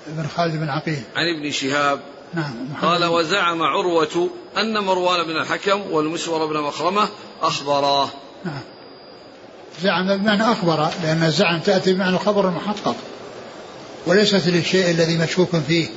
[0.07, 1.03] بن خالد بن عقيل.
[1.17, 2.01] عن ابن شهاب.
[2.35, 7.09] نعم قال وزعم عروة أن مروان بن الحكم والمسور بن مخرمة
[7.43, 8.09] أخبراه
[8.45, 8.61] نعم.
[9.83, 12.97] زعم بمعنى أخبر لأن الزعم تأتي بمعنى الخبر المحقق
[14.07, 15.89] وليست للشيء الذي مشكوك فيه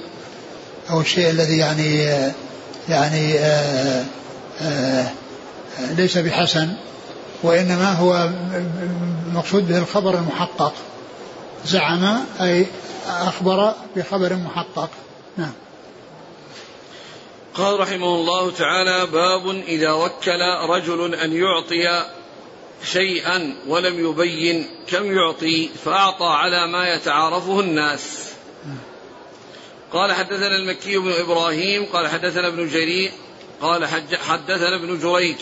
[0.89, 1.95] أو الشيء الذي يعني
[2.89, 4.06] يعني آآ
[4.62, 5.08] آآ
[5.97, 6.74] ليس بحسن
[7.43, 8.30] وإنما هو
[9.34, 10.74] مقصود به الخبر المحقق.
[11.66, 12.66] زعم أي
[13.06, 14.89] أخبر بخبر محقق.
[15.38, 15.53] نعم.
[17.53, 22.06] قال رحمه الله تعالى باب إذا وكل رجل أن يعطي
[22.84, 28.32] شيئا ولم يبين كم يعطي فأعطى على ما يتعارفه الناس.
[29.93, 33.12] قال حدثنا المكي بن إبراهيم قال حدثنا ابن جرير
[33.62, 33.86] قال
[34.28, 35.36] حدثنا ابن جريج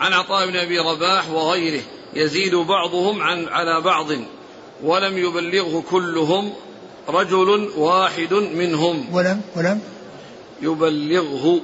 [0.00, 1.82] عن عطاء بن أبي رباح وغيره
[2.14, 4.06] يزيد بعضهم عن على بعض
[4.82, 6.54] ولم يبلغه كلهم
[7.08, 9.14] رجل واحد منهم.
[9.14, 9.80] ولم ولم؟
[10.62, 11.60] يبلغه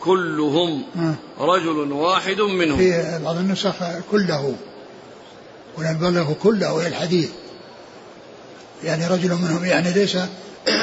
[0.00, 0.82] كلهم.
[1.40, 2.78] رجل واحد منهم.
[2.78, 3.74] في بعض النسخ
[4.10, 4.54] كله.
[5.78, 7.30] ولم يبلغه كله الحديث.
[8.84, 10.18] يعني رجل منهم يعني ليس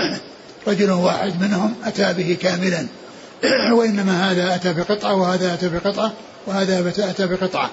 [0.68, 2.88] رجل واحد منهم أتى به كاملا.
[3.78, 6.14] وإنما هذا أتى بقطعة وهذا أتى بقطعة
[6.48, 7.72] وهذا أتى بقطعة.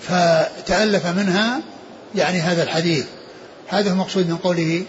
[0.00, 1.60] فتألف منها
[2.14, 3.06] يعني هذا الحديث.
[3.72, 4.84] هذا هو المقصود من قوله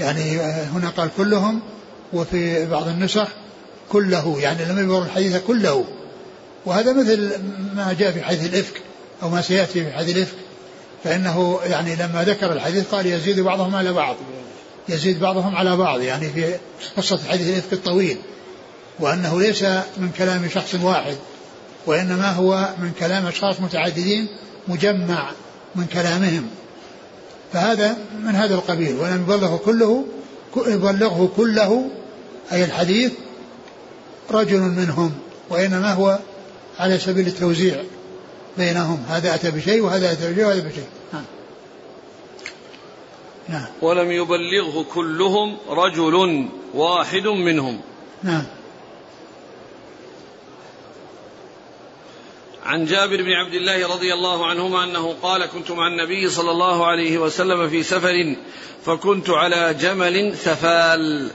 [0.00, 1.60] يعني هنا قال كلهم
[2.12, 3.28] وفي بعض النسخ
[3.88, 5.84] كله يعني لم يبر الحديث كله.
[6.66, 7.32] وهذا مثل
[7.76, 8.82] ما جاء في حديث الإفك
[9.22, 10.36] أو ما سيأتي في حديث الإفك.
[11.04, 14.16] فإنه يعني لما ذكر الحديث قال يزيد بعضهم على بعض.
[14.88, 16.54] يزيد بعضهم على بعض يعني في
[16.96, 18.16] قصة حديث الإفك الطويل.
[18.98, 19.62] وأنه ليس
[19.96, 21.16] من كلام شخص واحد
[21.86, 24.28] وإنما هو من كلام أشخاص متعددين
[24.68, 25.30] مجمع
[25.74, 26.50] من كلامهم.
[27.52, 30.04] فهذا من هذا القبيل ولم يبلغه كله
[30.56, 31.90] يبلغه كله
[32.52, 33.12] أي الحديث
[34.30, 35.12] رجل منهم
[35.50, 36.18] وإنما هو
[36.78, 37.82] على سبيل التوزيع
[38.58, 41.24] بينهم هذا أتى بشيء وهذا أتى بشيء وهذا بشيء نعم.
[43.48, 43.66] نعم.
[43.82, 47.80] ولم يبلغه كلهم رجل واحد منهم
[48.22, 48.44] نعم
[52.70, 56.86] عن جابر بن عبد الله رضي الله عنهما أنه قال كنت مع النبي صلى الله
[56.86, 58.36] عليه وسلم في سفر
[58.84, 61.30] فكنت على جمل ثفال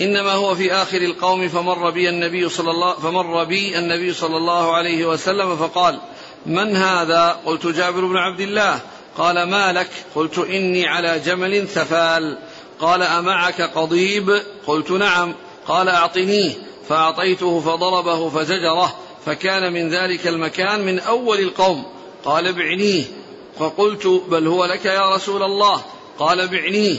[0.00, 4.74] إنما هو في آخر القوم فمر بي النبي صلى الله فمر بي النبي صلى الله
[4.74, 6.00] عليه وسلم فقال
[6.46, 8.80] من هذا؟ قلت جابر بن عبد الله.
[9.18, 12.38] قال ما لك؟ قلت إني على جمل ثفال
[12.80, 15.34] قال أمعك قضيب؟ قلت نعم.
[15.68, 16.52] قال أعطنيه.
[16.88, 18.94] فأعطيته فضربه فزجره.
[19.26, 21.84] فكان من ذلك المكان من أول القوم.
[22.24, 23.04] قال بعنيه
[23.58, 25.82] فقلت بل هو لك يا رسول الله.
[26.18, 26.96] قال بعنيه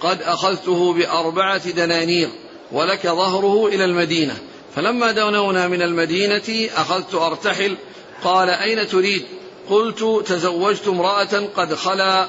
[0.00, 2.28] قد أخذته بأربعة دنانير
[2.72, 4.38] ولك ظهره إلى المدينة.
[4.76, 7.76] فلما دنونا من المدينة أخذت أرتحل.
[8.24, 9.24] قال أين تريد؟
[9.70, 12.28] قلت تزوجت امرأة قد خلا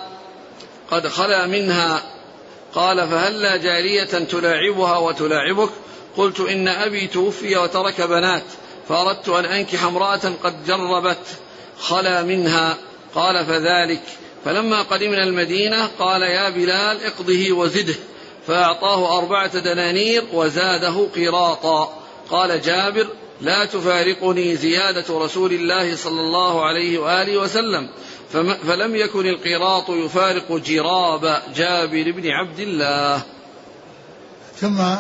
[0.92, 2.04] قد خلا منها.
[2.76, 5.70] قال فهلا جارية تلاعبها وتلاعبك؟
[6.18, 8.44] قلت إن أبي توفي وترك بنات.
[8.90, 11.26] فأردت أن أنكح امرأة قد جربت
[11.80, 12.78] خلا منها
[13.16, 14.02] قال فذلك.
[14.46, 17.96] فلما قدمنا المدينة قال يا بلال اقضه وزده
[18.48, 22.04] فأعطاه أربعة دنانير وزاده قراطا.
[22.30, 23.08] قال جابر
[23.42, 27.90] لا تفارقني زيادة رسول الله صلى الله عليه وآله وسلم
[28.68, 33.22] فلم يكن القراط يفارق جراب جابر بن عبد الله.
[34.56, 34.96] ثم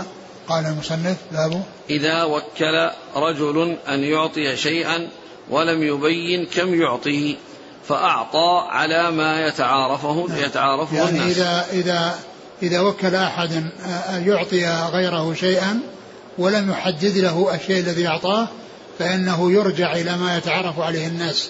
[0.50, 5.10] قال المصنف باب إذا وكل رجل أن يعطي شيئا
[5.50, 7.38] ولم يبين كم يعطي
[7.88, 10.44] فأعطى على ما يتعارفه نعم.
[10.44, 11.38] يتعارفه يعني الناس.
[11.38, 12.20] إذا إذا
[12.64, 13.52] إذا وكل أحد
[14.10, 15.80] أن يعطي غيره شيئا
[16.38, 18.48] ولم يحدد له الشيء الذي أعطاه
[19.00, 21.50] فإنه يرجع إلى ما يتعارف عليه الناس.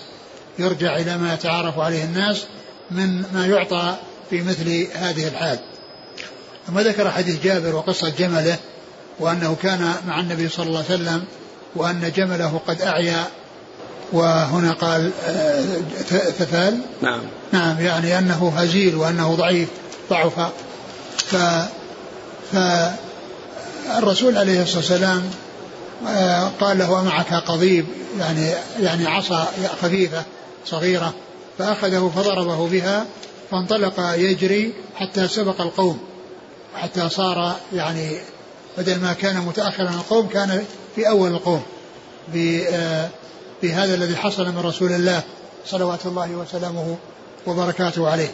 [0.59, 2.45] يرجع إلى ما يتعارف عليه الناس
[2.91, 3.95] من ما يعطى
[4.29, 5.59] في مثل هذه الحال.
[6.67, 8.57] ثم ذكر حديث جابر وقصة جمله
[9.19, 11.23] وأنه كان مع النبي صلى الله عليه وسلم
[11.75, 13.27] وأن جمله قد أعيا
[14.13, 15.11] وهنا قال
[16.39, 17.21] تفال آه، نعم.
[17.51, 19.69] نعم يعني أنه هزيل وأنه ضعيف
[20.09, 20.39] ضعف.
[21.17, 21.35] ف
[22.53, 25.23] فالرسول عليه الصلاة والسلام
[26.07, 27.85] آه، قال له معك قضيب؟
[28.19, 29.47] يعني يعني عصا
[29.81, 30.23] خفيفة
[30.65, 31.13] صغيرة.
[31.57, 33.05] فأخذه فضربه بها
[33.51, 35.99] فانطلق يجري حتى سبق القوم
[36.75, 38.17] حتى صار يعني
[38.77, 40.63] بدل ما كان متأخرا عن القوم كان
[40.95, 41.63] في أول القوم.
[42.33, 43.11] بهذا
[43.63, 45.23] آه، الذي حصل من رسول الله
[45.65, 46.97] صلوات الله وسلامه
[47.47, 48.31] وبركاته عليه.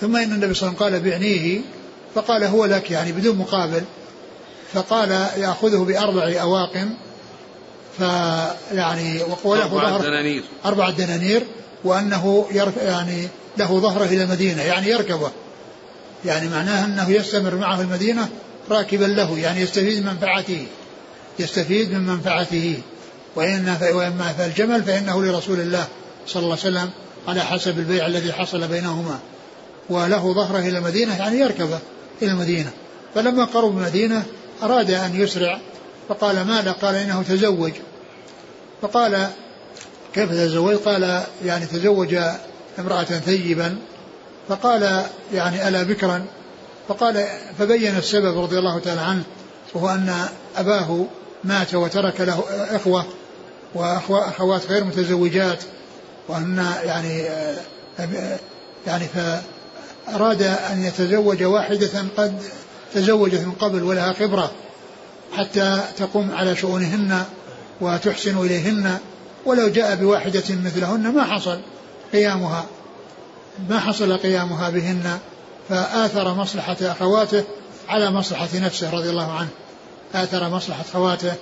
[0.00, 1.60] ثم إن النبي صلى الله عليه وسلم قال بعنيه
[2.14, 3.82] فقال هو لك يعني بدون مقابل.
[4.72, 6.88] فقال يأخذه بأربع أواق
[7.98, 10.42] فيعني وله أربعة دنانير.
[10.64, 11.42] أربعة دنانير
[11.84, 12.46] وأنه
[12.82, 15.30] يعني له ظهره إلى المدينة يعني يركبه.
[16.24, 18.28] يعني معناه أنه يستمر معه المدينة
[18.70, 20.66] راكبا له يعني يستفيد من منفعته
[21.38, 22.80] يستفيد من منفعته.
[23.36, 25.86] وإن وإما فالجمل فإنه لرسول الله
[26.26, 26.90] صلى الله عليه وسلم
[27.28, 29.18] على حسب البيع الذي حصل بينهما.
[29.90, 31.78] وله ظهره إلى المدينة يعني يركبه
[32.22, 32.70] إلى المدينة.
[33.14, 34.24] فلما قرب المدينة
[34.62, 35.58] أراد أن يسرع
[36.08, 37.72] فقال ماذا؟ قال إنه تزوج.
[38.82, 39.28] فقال
[40.14, 42.16] كيف تزوج؟ قال يعني تزوج
[42.78, 43.76] امرأة ثيبا.
[44.48, 45.02] فقال
[45.34, 46.24] يعني ألا بكرا؟
[46.88, 47.26] فقال
[47.58, 49.22] فبين السبب رضي الله تعالى عنه
[49.74, 50.14] وهو أن
[50.56, 51.06] أباه
[51.44, 53.04] مات وترك له إخوة
[53.74, 55.58] وأخوات غير متزوجات
[56.28, 57.28] وأن يعني
[58.86, 59.04] يعني
[60.06, 62.42] فأراد أن يتزوج واحدة قد
[62.94, 64.50] تزوجت من قبل ولها خبرة
[65.36, 67.24] حتى تقوم على شؤونهن
[67.80, 68.98] وتحسن إليهن
[69.46, 71.60] ولو جاء بواحدة مثلهن ما حصل
[72.12, 72.64] قيامها
[73.68, 75.18] ما حصل قيامها بهن.
[75.68, 77.44] فآثر مصلحة أخواته
[77.88, 79.48] على مصلحة نفسه رضي الله عنه.
[80.14, 81.32] آثر مصلحة أخواته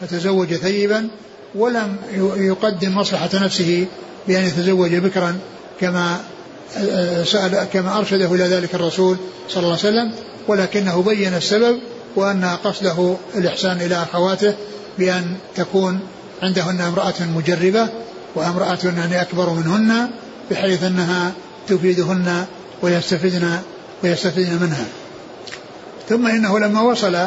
[0.00, 1.08] فتزوج ثيبا
[1.54, 1.96] ولم
[2.36, 3.86] يقدم مصلحة نفسه
[4.28, 5.38] بأن يتزوج بكرا
[5.80, 6.20] كما
[7.24, 9.16] سأل كما أرشده إلى ذلك الرسول
[9.48, 10.12] صلى الله عليه وسلم
[10.48, 11.78] ولكنه بين السبب
[12.16, 14.54] وأن قصده الإحسان إلى أخواته
[14.98, 16.00] بأن تكون
[16.42, 17.88] عندهن امرأة مجربة
[18.34, 20.10] وامرأة يعني أكبر منهن
[20.50, 21.32] بحيث أنها
[21.68, 22.46] تفيدهن
[22.82, 23.58] ويستفدن
[24.04, 24.84] ويستفدن منها.
[26.08, 27.26] ثم إنه لما وصل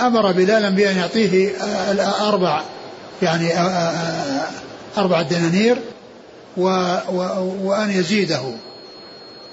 [0.00, 1.50] أمر بلالا بأن يعطيه
[2.20, 2.62] أربع
[3.22, 3.50] يعني
[4.98, 5.78] أربع دنانير
[6.56, 8.42] وأن يزيده.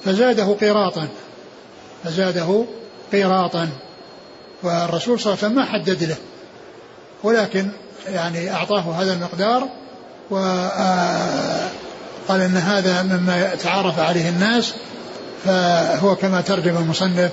[0.06, 1.08] فزاده قيراطا
[2.04, 2.66] فزاده
[3.12, 3.70] قيراطا
[4.64, 6.18] والرسول صلى الله عليه وسلم ما حدد له.
[7.24, 7.68] ولكن
[8.08, 9.68] يعني أعطاه هذا المقدار
[12.30, 14.74] وقال أن هذا مما تعارف عليه الناس
[15.46, 17.32] فهو كما ترجم المصنف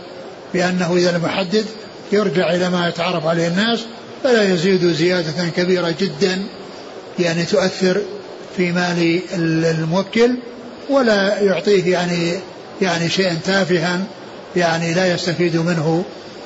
[0.54, 1.64] بأنه إذا لم يحدد
[2.12, 3.80] يرجع إلى ما يتعارف عليه الناس
[4.22, 6.42] فلا يزيد زيادة كبيرة جدا
[7.18, 8.00] يعني تؤثر
[8.56, 10.36] في مال الموكل
[10.90, 12.32] ولا يعطيه يعني
[12.82, 14.04] يعني شيئا تافها
[14.56, 16.04] يعني لا يستفيد منه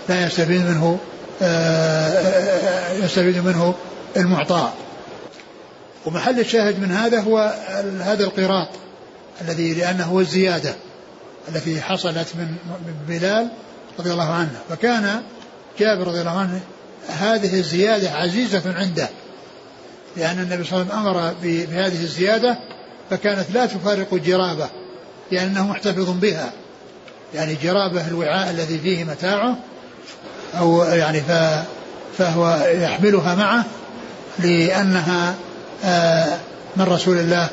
[0.08, 0.98] لا يستفيد منه
[1.42, 3.74] آه، يستفيد منه
[4.16, 4.74] المعطاء.
[6.06, 7.54] ومحل الشاهد من هذا هو
[8.00, 8.68] هذا القراط
[9.40, 10.74] الذي لأنه هو الزيادة
[11.48, 12.56] التي حصلت من
[13.08, 13.48] بلال
[13.98, 14.60] رضي الله عنه.
[14.68, 15.22] فكان
[15.78, 16.60] جابر رضي الله عنه
[17.08, 19.08] هذه الزيادة عزيزة عنده
[20.16, 22.58] لأن النبي صلى الله عليه وسلم أمر بهذه الزيادة
[23.10, 24.68] فكانت لا تفارق الجرابة
[25.32, 26.52] لأنه محتفظ بها.
[27.34, 29.56] يعني جرابة الوعاء الذي فيه متاعه
[30.58, 31.22] أو يعني
[32.18, 33.64] فهو يحملها معه
[34.38, 35.34] لأنها
[36.76, 37.48] من رسول الله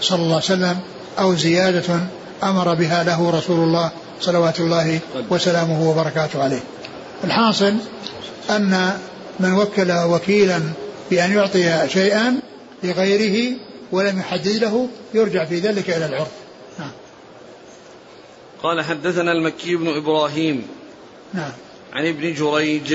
[0.00, 0.78] صلى الله عليه وسلم
[1.18, 2.00] أو زيادة
[2.42, 5.00] أمر بها له رسول الله صلوات الله
[5.30, 6.60] وسلامه وبركاته عليه.
[7.24, 7.74] الحاصل
[8.50, 8.98] أن
[9.40, 10.60] من وكل وكيلا
[11.10, 12.40] بأن يعطي شيئا
[12.82, 13.56] لغيره
[13.92, 16.28] ولم يحدد له يرجع في ذلك إلى العرف.
[16.78, 16.90] نعم.
[18.62, 20.66] قال حدثنا المكي بن إبراهيم
[21.34, 21.52] نعم.
[21.92, 22.94] عن ابن جريج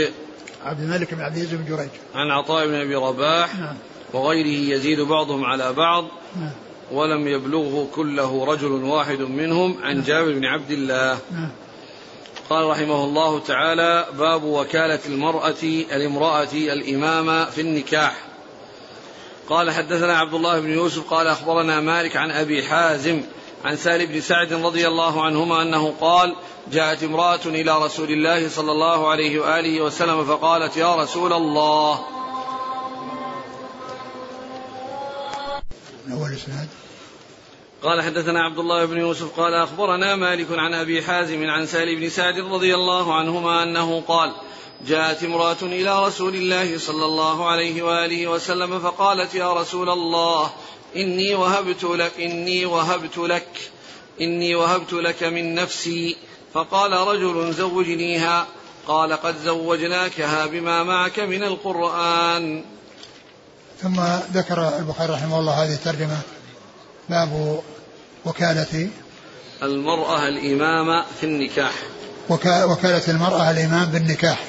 [0.65, 1.89] عبد الملك بن عبد العزيز بن جريج.
[2.15, 3.75] عن عطاء بن أبي رباح نعم.
[4.13, 6.05] وغيره يزيد بعضهم على بعض
[6.91, 10.03] ولم يبلغه كله رجل واحد منهم عن.
[10.03, 11.17] جابر بن عبد الله
[12.49, 18.15] قال رحمه الله تعالى باب وكالة المرأة الامرأة الإمامة في النكاح
[19.49, 23.21] قال حدثنا عبد الله بن يوسف قال أخبرنا مالك عن أبي حازم
[23.65, 26.35] عن سهل بن سعد رضي الله عنهما أنه قال
[26.71, 31.99] جاءت امرأة إلى رسول الله صلى الله عليه وآله وسلم فقالت يا رسول الله
[36.11, 36.67] أول إسناد
[37.83, 42.09] قال حدثنا عبد الله بن يوسف قال أخبرنا مالك عن أبي حازم عن سهل بن
[42.09, 44.33] سعد رضي الله عنهما أنه قال
[44.87, 50.49] جاءت امرأة إلى رسول الله صلى الله عليه وآله وسلم فقالت يا رسول الله
[50.95, 53.71] إني وهبت لك إني وهبت لك
[54.21, 56.15] إني وهبت لك من نفسي.
[56.53, 58.47] فقال رجل زوجنيها
[58.87, 62.63] قال قد زوجناكها بما معك من القرآن.
[63.83, 64.01] ثم
[64.33, 66.17] ذكر البخاري رحمه الله هذه الترجمة
[67.09, 67.59] باب
[68.25, 68.89] وكالة
[69.63, 71.71] المرأة الإمامة في النكاح.
[72.29, 74.43] وكا وكالة المرأة الإمام بالنكاح.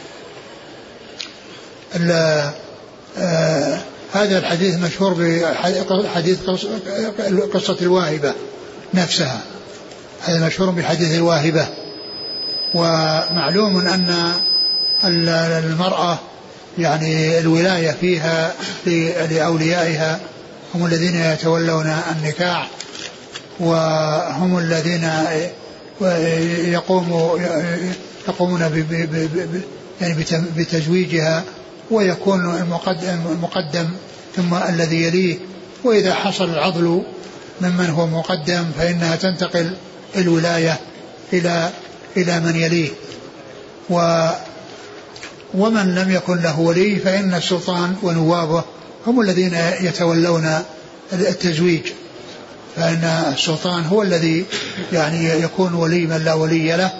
[3.18, 3.80] آه
[4.12, 6.42] هذا الحديث مشهور بحديث
[7.54, 8.34] قصة الواهبة
[8.94, 9.40] نفسها.
[10.22, 11.68] هذا مشهور بحديث الواهبة.
[12.74, 14.32] ومعلوم أن
[15.04, 16.18] المرأة
[16.78, 18.54] يعني الولاية فيها
[19.30, 20.20] لأوليائها
[20.74, 22.70] هم الذين يتولون النكاح
[23.60, 25.10] وهم الذين
[26.72, 27.38] يقوموا
[28.28, 28.86] يقومون
[30.00, 30.24] يعني
[30.56, 31.44] بتزويجها
[31.90, 33.90] ويكون المقدم, المقدم
[34.36, 35.38] ثم الذي يليه.
[35.84, 37.02] وإذا حصل العضل
[37.60, 39.76] ممن هو مقدم فإنها تنتقل
[40.16, 40.80] الولاية
[41.32, 41.70] إلى
[42.16, 42.90] إلى من يليه.
[43.90, 44.28] و
[45.54, 48.62] ومن لم يكن له ولي فإن السلطان ونوابه
[49.06, 50.58] هم الذين يتولون
[51.12, 51.82] التزويج.
[52.76, 54.44] فإن السلطان هو الذي
[54.92, 56.92] يعني يكون ولي من لا ولي له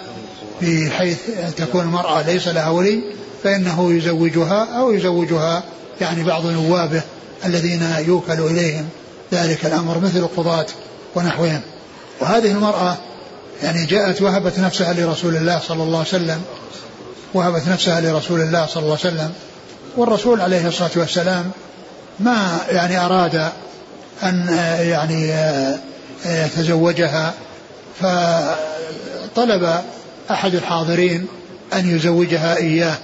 [0.61, 1.17] بحيث
[1.57, 3.03] تكون المرأة ليس لها ولي
[3.43, 5.63] فإنه يزوجها أو يزوجها
[6.01, 7.01] يعني بعض نوابه
[7.45, 8.89] الذين يوكل إليهم.
[9.33, 10.65] ذلك الأمر مثل القضاة
[11.15, 11.61] ونحوهم.
[12.21, 12.97] وهذه المرأة
[13.63, 16.41] يعني جاءت وهبت نفسها لرسول الله صلى الله عليه وسلم.
[17.33, 19.33] وهبت نفسها لرسول الله صلى الله عليه وسلم
[19.97, 21.51] والرسول عليه الصلاة والسلام
[22.19, 23.49] ما يعني أراد
[24.23, 24.47] أن
[24.79, 25.33] يعني
[26.25, 27.33] يتزوجها
[28.01, 29.81] فطلب
[30.31, 31.27] أحد الحاضرين
[31.73, 32.97] أن يزوجها إياه.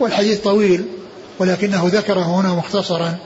[0.00, 0.84] والحديث طويل
[1.38, 3.16] ولكنه ذكره هنا مختصرا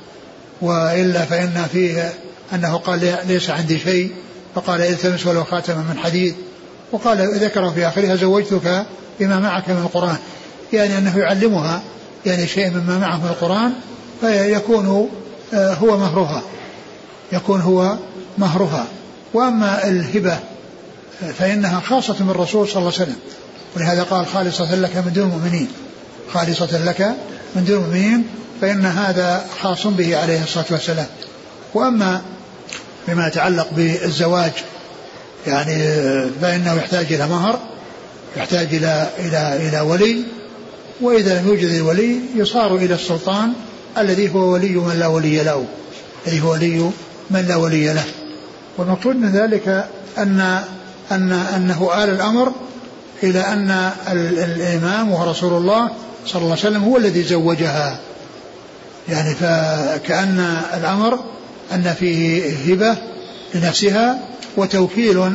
[0.61, 2.13] وإلا فإن فيه
[2.55, 4.13] أنه قال ليس عندي شيء
[4.55, 6.35] فقال التمس ولو خاتما من حديد
[6.93, 8.87] وقال ذكره في آخرها زوجتك
[9.23, 10.17] بما معك من القرآن.
[10.73, 11.83] يعني أنه يعلمها
[12.27, 13.73] يعني شيء مما معه من القرآن
[14.21, 15.09] فيكون
[15.55, 16.43] آه، هو مهرها.
[17.33, 17.97] يكون هو
[18.39, 18.87] مهرها.
[19.35, 20.39] وأما الهبة
[21.39, 23.17] فإنها خاصة من الرسول صلى الله عليه وسلم.
[23.77, 25.69] ولهذا قال خالصة لك من دون المؤمنين.
[26.33, 27.01] خالصة لك
[27.57, 28.25] من دون المؤمنين
[28.61, 31.07] فإن هذا خاص به عليه الصلاة والسلام.
[31.75, 32.23] وأما
[33.09, 34.53] بما يتعلق بالزواج
[35.47, 35.79] يعني
[36.41, 37.59] فإنه يحتاج إلى مهر.
[38.37, 40.25] يحتاج إلى إلى إلى ولي
[41.01, 43.53] وإذا لم يوجد الولي يصار إلى السلطان
[43.99, 45.65] الذي هو ولي من لا ولي له
[46.27, 46.91] الذي هو ولي
[47.31, 48.05] من لا ولي له.
[48.79, 49.87] والمقصود من ذلك
[50.19, 50.61] أن
[51.13, 52.53] أن أنه آل الأمر
[53.23, 55.91] إلى أن الإمام وهو رسول الله
[56.27, 57.99] صلى الله عليه وسلم هو الذي زوجها.
[59.09, 61.19] يعني فكأن الأمر
[61.73, 62.97] أن فيه هبة
[63.55, 64.19] لنفسها
[64.57, 65.33] وتوكيل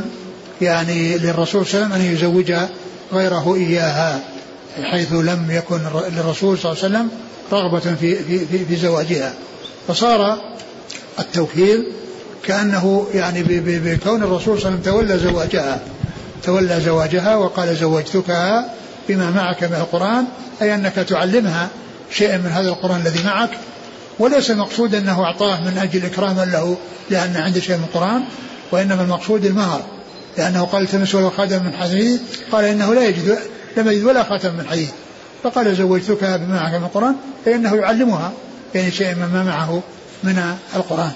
[0.62, 2.54] يعني للرسول صلى الله عليه وسلم أن يزوج
[3.14, 4.20] غيره إياها
[4.84, 5.80] حيث لم يكن
[6.16, 7.10] للرسول صلى الله عليه وسلم
[7.52, 9.34] رغبة في, في, في, في زواجها.
[9.88, 10.38] فصار
[11.20, 11.92] التوكيل
[12.46, 15.80] كأنه يعني بكون الرسول صلى الله عليه وسلم تولى زواجها.
[16.44, 18.74] تولى زواجها وقال زوجتكها
[19.10, 20.26] بما معك من القرآن
[20.62, 21.70] أي أنك تعلمها
[22.12, 23.50] شيئا من هذا القرآن الذي معك.
[24.20, 26.78] وليس المقصود أنه أعطاه من أجل إكراما له
[27.10, 28.24] لأن عنده شيء من القرآن
[28.72, 29.97] وإنما المقصود المهر.
[30.38, 32.22] لأنه قال التمس ولو خاتم من حديد
[32.52, 33.40] قال إنه لا يجد
[33.78, 34.90] لم يجد ولا خاتم من حديد
[35.44, 37.16] فقال زوجتك بما معك من القرآن
[37.46, 38.34] فإنه يعلمها
[38.76, 39.84] يعني شيء مما معه
[40.24, 41.12] من القرآن.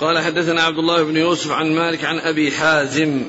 [0.00, 3.22] قال حدثنا عبد الله بن يوسف عن مالك عن أبي حازم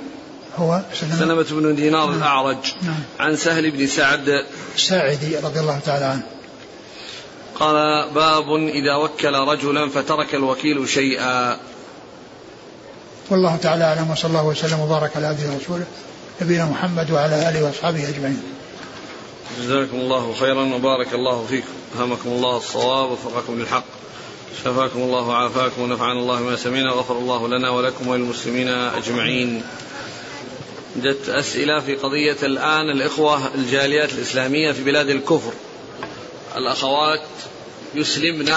[0.58, 0.82] هو
[1.20, 1.46] سلمة.
[1.52, 2.18] بن دينار نعم.
[2.18, 3.00] الأعرج نعم.
[3.20, 4.46] عن سهل بن سعد.
[4.76, 6.24] الساعدي رضي الله تعالى عنه.
[7.56, 11.60] قال باب إذا وكل رجلا فترك الوكيل شيئا.
[13.30, 15.86] والله تعالى أعلم وصلى الله وسلم وبارك على عبده ورسوله
[16.42, 18.44] نبينا محمد وعلى آله وأصحابه أجمعين.
[19.62, 21.68] جزاكم الله خيرا وبارك الله فيكم.
[22.00, 23.84] أهمكم الله الصواب ووفقكم للحق.
[24.64, 29.64] شفاكم الله وعافاكم ونفعنا الله ما سمعنا وغفر الله لنا ولكم وللمسلمين أجمعين.
[30.96, 35.52] جت أسئلة في قضية الآن الإخوة الجاليات الإسلامية في بلاد الكفر.
[36.56, 37.22] الأخوات
[37.96, 38.54] يسلمن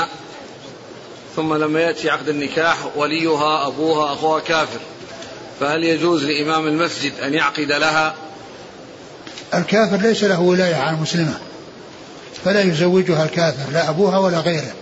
[1.37, 4.80] ثم لما يأتي عقد النكاح وليها أبوها أخوها كافر.
[5.61, 8.14] فهل يجوز لإمام المسجد أن يعقد لها؟
[9.55, 11.35] الكافر ليس له ولاية على المسلمة
[12.45, 14.72] فلا يزوجها الكافر لا أبوها ولا غيره.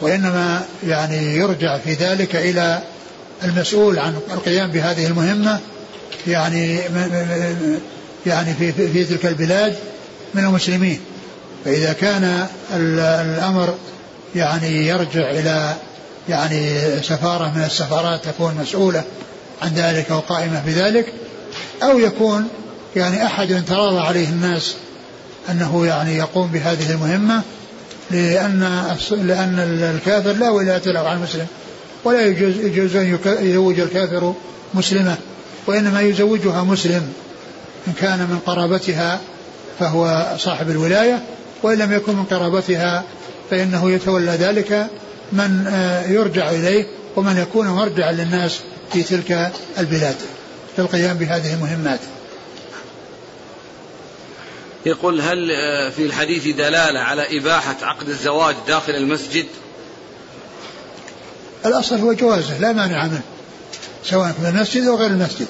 [0.00, 2.82] وإنما يعني يرجع في ذلك إلى
[3.44, 5.60] المسؤول عن القيام بهذه المهمة
[6.26, 6.80] يعني
[8.26, 9.76] يعني في, في, في تلك البلاد
[10.34, 11.00] من المسلمين.
[11.64, 13.74] فإذا كان الأمر
[14.34, 15.74] يعني يرجع إلى
[16.28, 19.02] يعني سفارة من السفارات تكون مسؤولة
[19.62, 21.12] عن ذلك وقائمة بذلك
[21.82, 22.48] أو يكون
[22.96, 24.74] يعني أحد تراضى عليه الناس
[25.50, 27.42] أنه يعني يقوم بهذه المهمة
[28.10, 28.60] لأن
[29.10, 29.58] لأن
[29.96, 31.46] الكافر لا ولاية له على المسلم
[32.04, 34.34] ولا يجوز يجوز أن يزوج الكافر
[34.74, 35.16] مسلمة
[35.66, 37.12] وإنما يزوجها مسلم
[37.88, 39.20] إن كان من قرابتها
[39.78, 41.22] فهو صاحب الولاية
[41.62, 43.04] وإن لم يكن من قرابتها
[43.50, 44.86] فإنه يتولى ذلك
[45.32, 46.86] من آه، يرجع إليه
[47.16, 48.60] ومن يكون مرجعا للناس
[48.92, 50.16] في تلك البلاد.
[50.78, 52.00] للقيام بهذه المهمات.
[54.86, 59.46] يقول هل آه، في الحديث دلالة على إباحة عقد الزواج داخل المسجد؟
[61.66, 63.22] الأصل هو جوازه لا مانع منه
[64.04, 65.46] سواء في المسجد أو غير المسجد.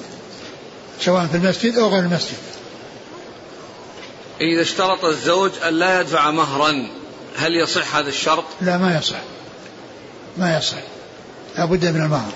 [1.01, 2.37] سواء في المسجد أو غير المسجد.
[4.41, 7.00] إذا اشترط الزوج أن لا يدفع مهرا.
[7.35, 9.19] هل يصح هذا الشرط؟ لا ما يصح
[10.37, 10.77] ما يصح
[11.57, 12.31] لابد من المهر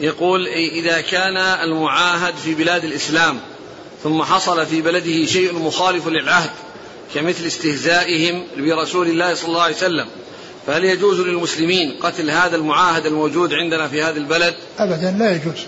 [0.00, 3.40] يقول إذا كان المعاهد في بلاد الإسلام
[4.02, 6.50] ثم حصل في بلده شيء مخالف للعهد
[7.14, 10.06] كمثل استهزائهم برسول الله صلى الله عليه وسلم
[10.66, 15.64] فهل يجوز للمسلمين قتل هذا المعاهد الموجود عندنا في هذا البلد؟ ابدا لا يجوز.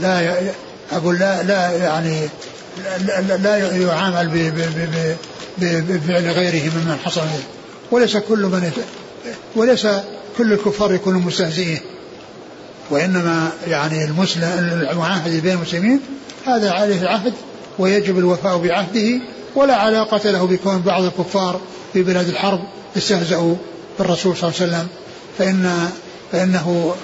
[0.00, 0.50] لا ي...
[0.92, 2.28] أقول لا لا يعني
[3.42, 4.28] لا, يعامل
[5.58, 7.44] بفعل غيره ممن حصل منه.
[7.90, 8.72] وليس كل من
[9.56, 9.86] وليس
[10.38, 11.80] كل الكفار يكونوا مستهزئين.
[12.90, 14.44] وإنما يعني المسلم
[14.90, 16.00] المعاهد بين المسلمين
[16.46, 17.32] هذا عليه عهد
[17.78, 19.20] ويجب الوفاء بعهده
[19.54, 21.60] ولا علاقة له بكون بعض الكفار
[21.92, 22.60] في بلاد الحرب
[22.96, 23.54] استهزأوا
[23.98, 24.88] بالرسول صلى الله عليه وسلم
[25.38, 25.90] فإن
[26.32, 26.94] فإنه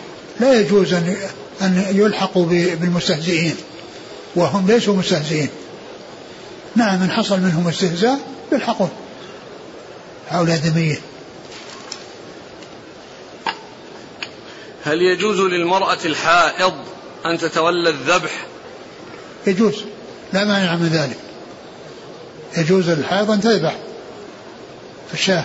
[0.40, 1.16] لا يجوز أن
[1.62, 2.46] أن يلحقوا
[2.80, 3.54] بالمستهزئين
[4.36, 5.48] وهم ليسوا مستهزئين
[6.76, 8.18] نعم من حصل منهم استهزاء
[8.52, 8.90] يلحقون.
[10.28, 11.00] هؤلاء ذميين
[14.84, 16.74] هل يجوز للمرأة الحائض
[17.26, 18.46] أن تتولى الذبح؟
[19.46, 19.84] يجوز.
[20.32, 21.16] لا مانع من ذلك.
[22.56, 23.76] يجوز للحائض أن تذبح.
[25.12, 25.44] الشاه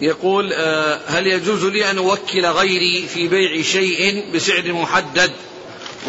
[0.00, 5.32] يقول آه، هل يجوز لي أن أوكل غيري في بيع شيء بسعر محدد؟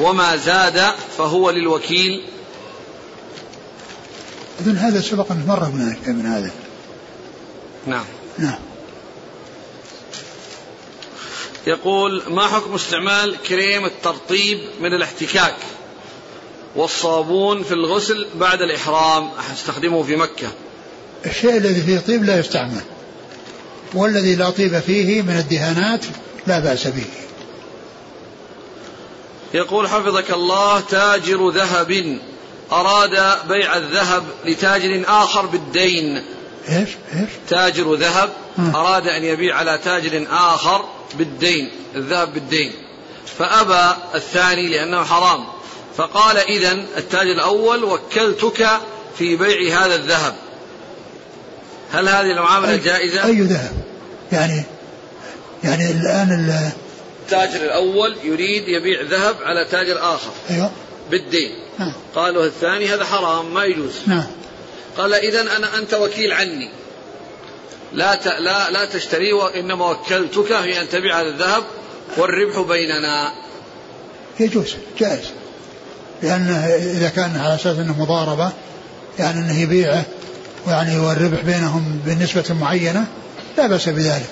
[0.02, 0.82] وما زاد
[1.18, 2.24] فهو للوكيل.
[4.62, 6.52] إذن هذا سبق أن مر من, من هذا.
[7.88, 8.06] نعم.
[8.38, 8.60] نعم.
[11.68, 15.56] يقول ما حكم استعمال كريم الترطيب من الاحتكاك
[16.76, 20.48] والصابون في الغسل بعد الإحرام؟ أستخدمه في مكة.
[21.26, 22.82] الشيء الذي فيه طيب لا يستعمل
[23.94, 26.06] والذي لا طيب فيه من الدهانات
[26.48, 27.06] لا بأس به.
[29.54, 32.20] يقول حفظك الله تاجر ذهب
[32.72, 36.24] أراد بيع الذهب لتاجر آخر بالدين.
[36.70, 38.30] إيش؟ إيش؟ تاجر ذهب
[38.76, 42.72] أراد أن يبيع على تاجر آخر بالدين الذهب بالدين.
[43.40, 45.46] فأبى الثاني لأنه حرام.
[45.98, 48.68] فقال إذا التاجر الأول وكلتك
[49.18, 50.36] في بيع هذا الذهب.
[51.92, 53.74] هل هذه المعاملة أي جائزة؟ أي ذهب؟
[54.32, 54.64] يعني
[55.64, 56.32] يعني الآن
[57.28, 60.32] التاجر الأول يريد يبيع ذهب على تاجر آخر.
[60.50, 60.72] أيوه.
[61.12, 61.52] بالدين.
[61.80, 63.94] نعم قالوا الثاني هذا حرام ما يجوز.
[64.08, 64.26] نعم
[64.98, 66.70] قال إذا أنا أنت وكيل عني.
[67.94, 68.28] لا ت...
[68.28, 71.64] لا لا تشتري وإنما وكلتك في أن تبيع هذا الذهب
[72.18, 73.32] والربح بيننا.
[74.40, 75.26] يجوز جائز.
[76.24, 78.52] لأنه إذا كان على أساس أنه مضاربة
[79.20, 80.06] يعني أنه يبيعه
[80.68, 83.06] يعني والربح بينهم بنسبة معينة
[83.58, 84.30] لا بأس بذلك.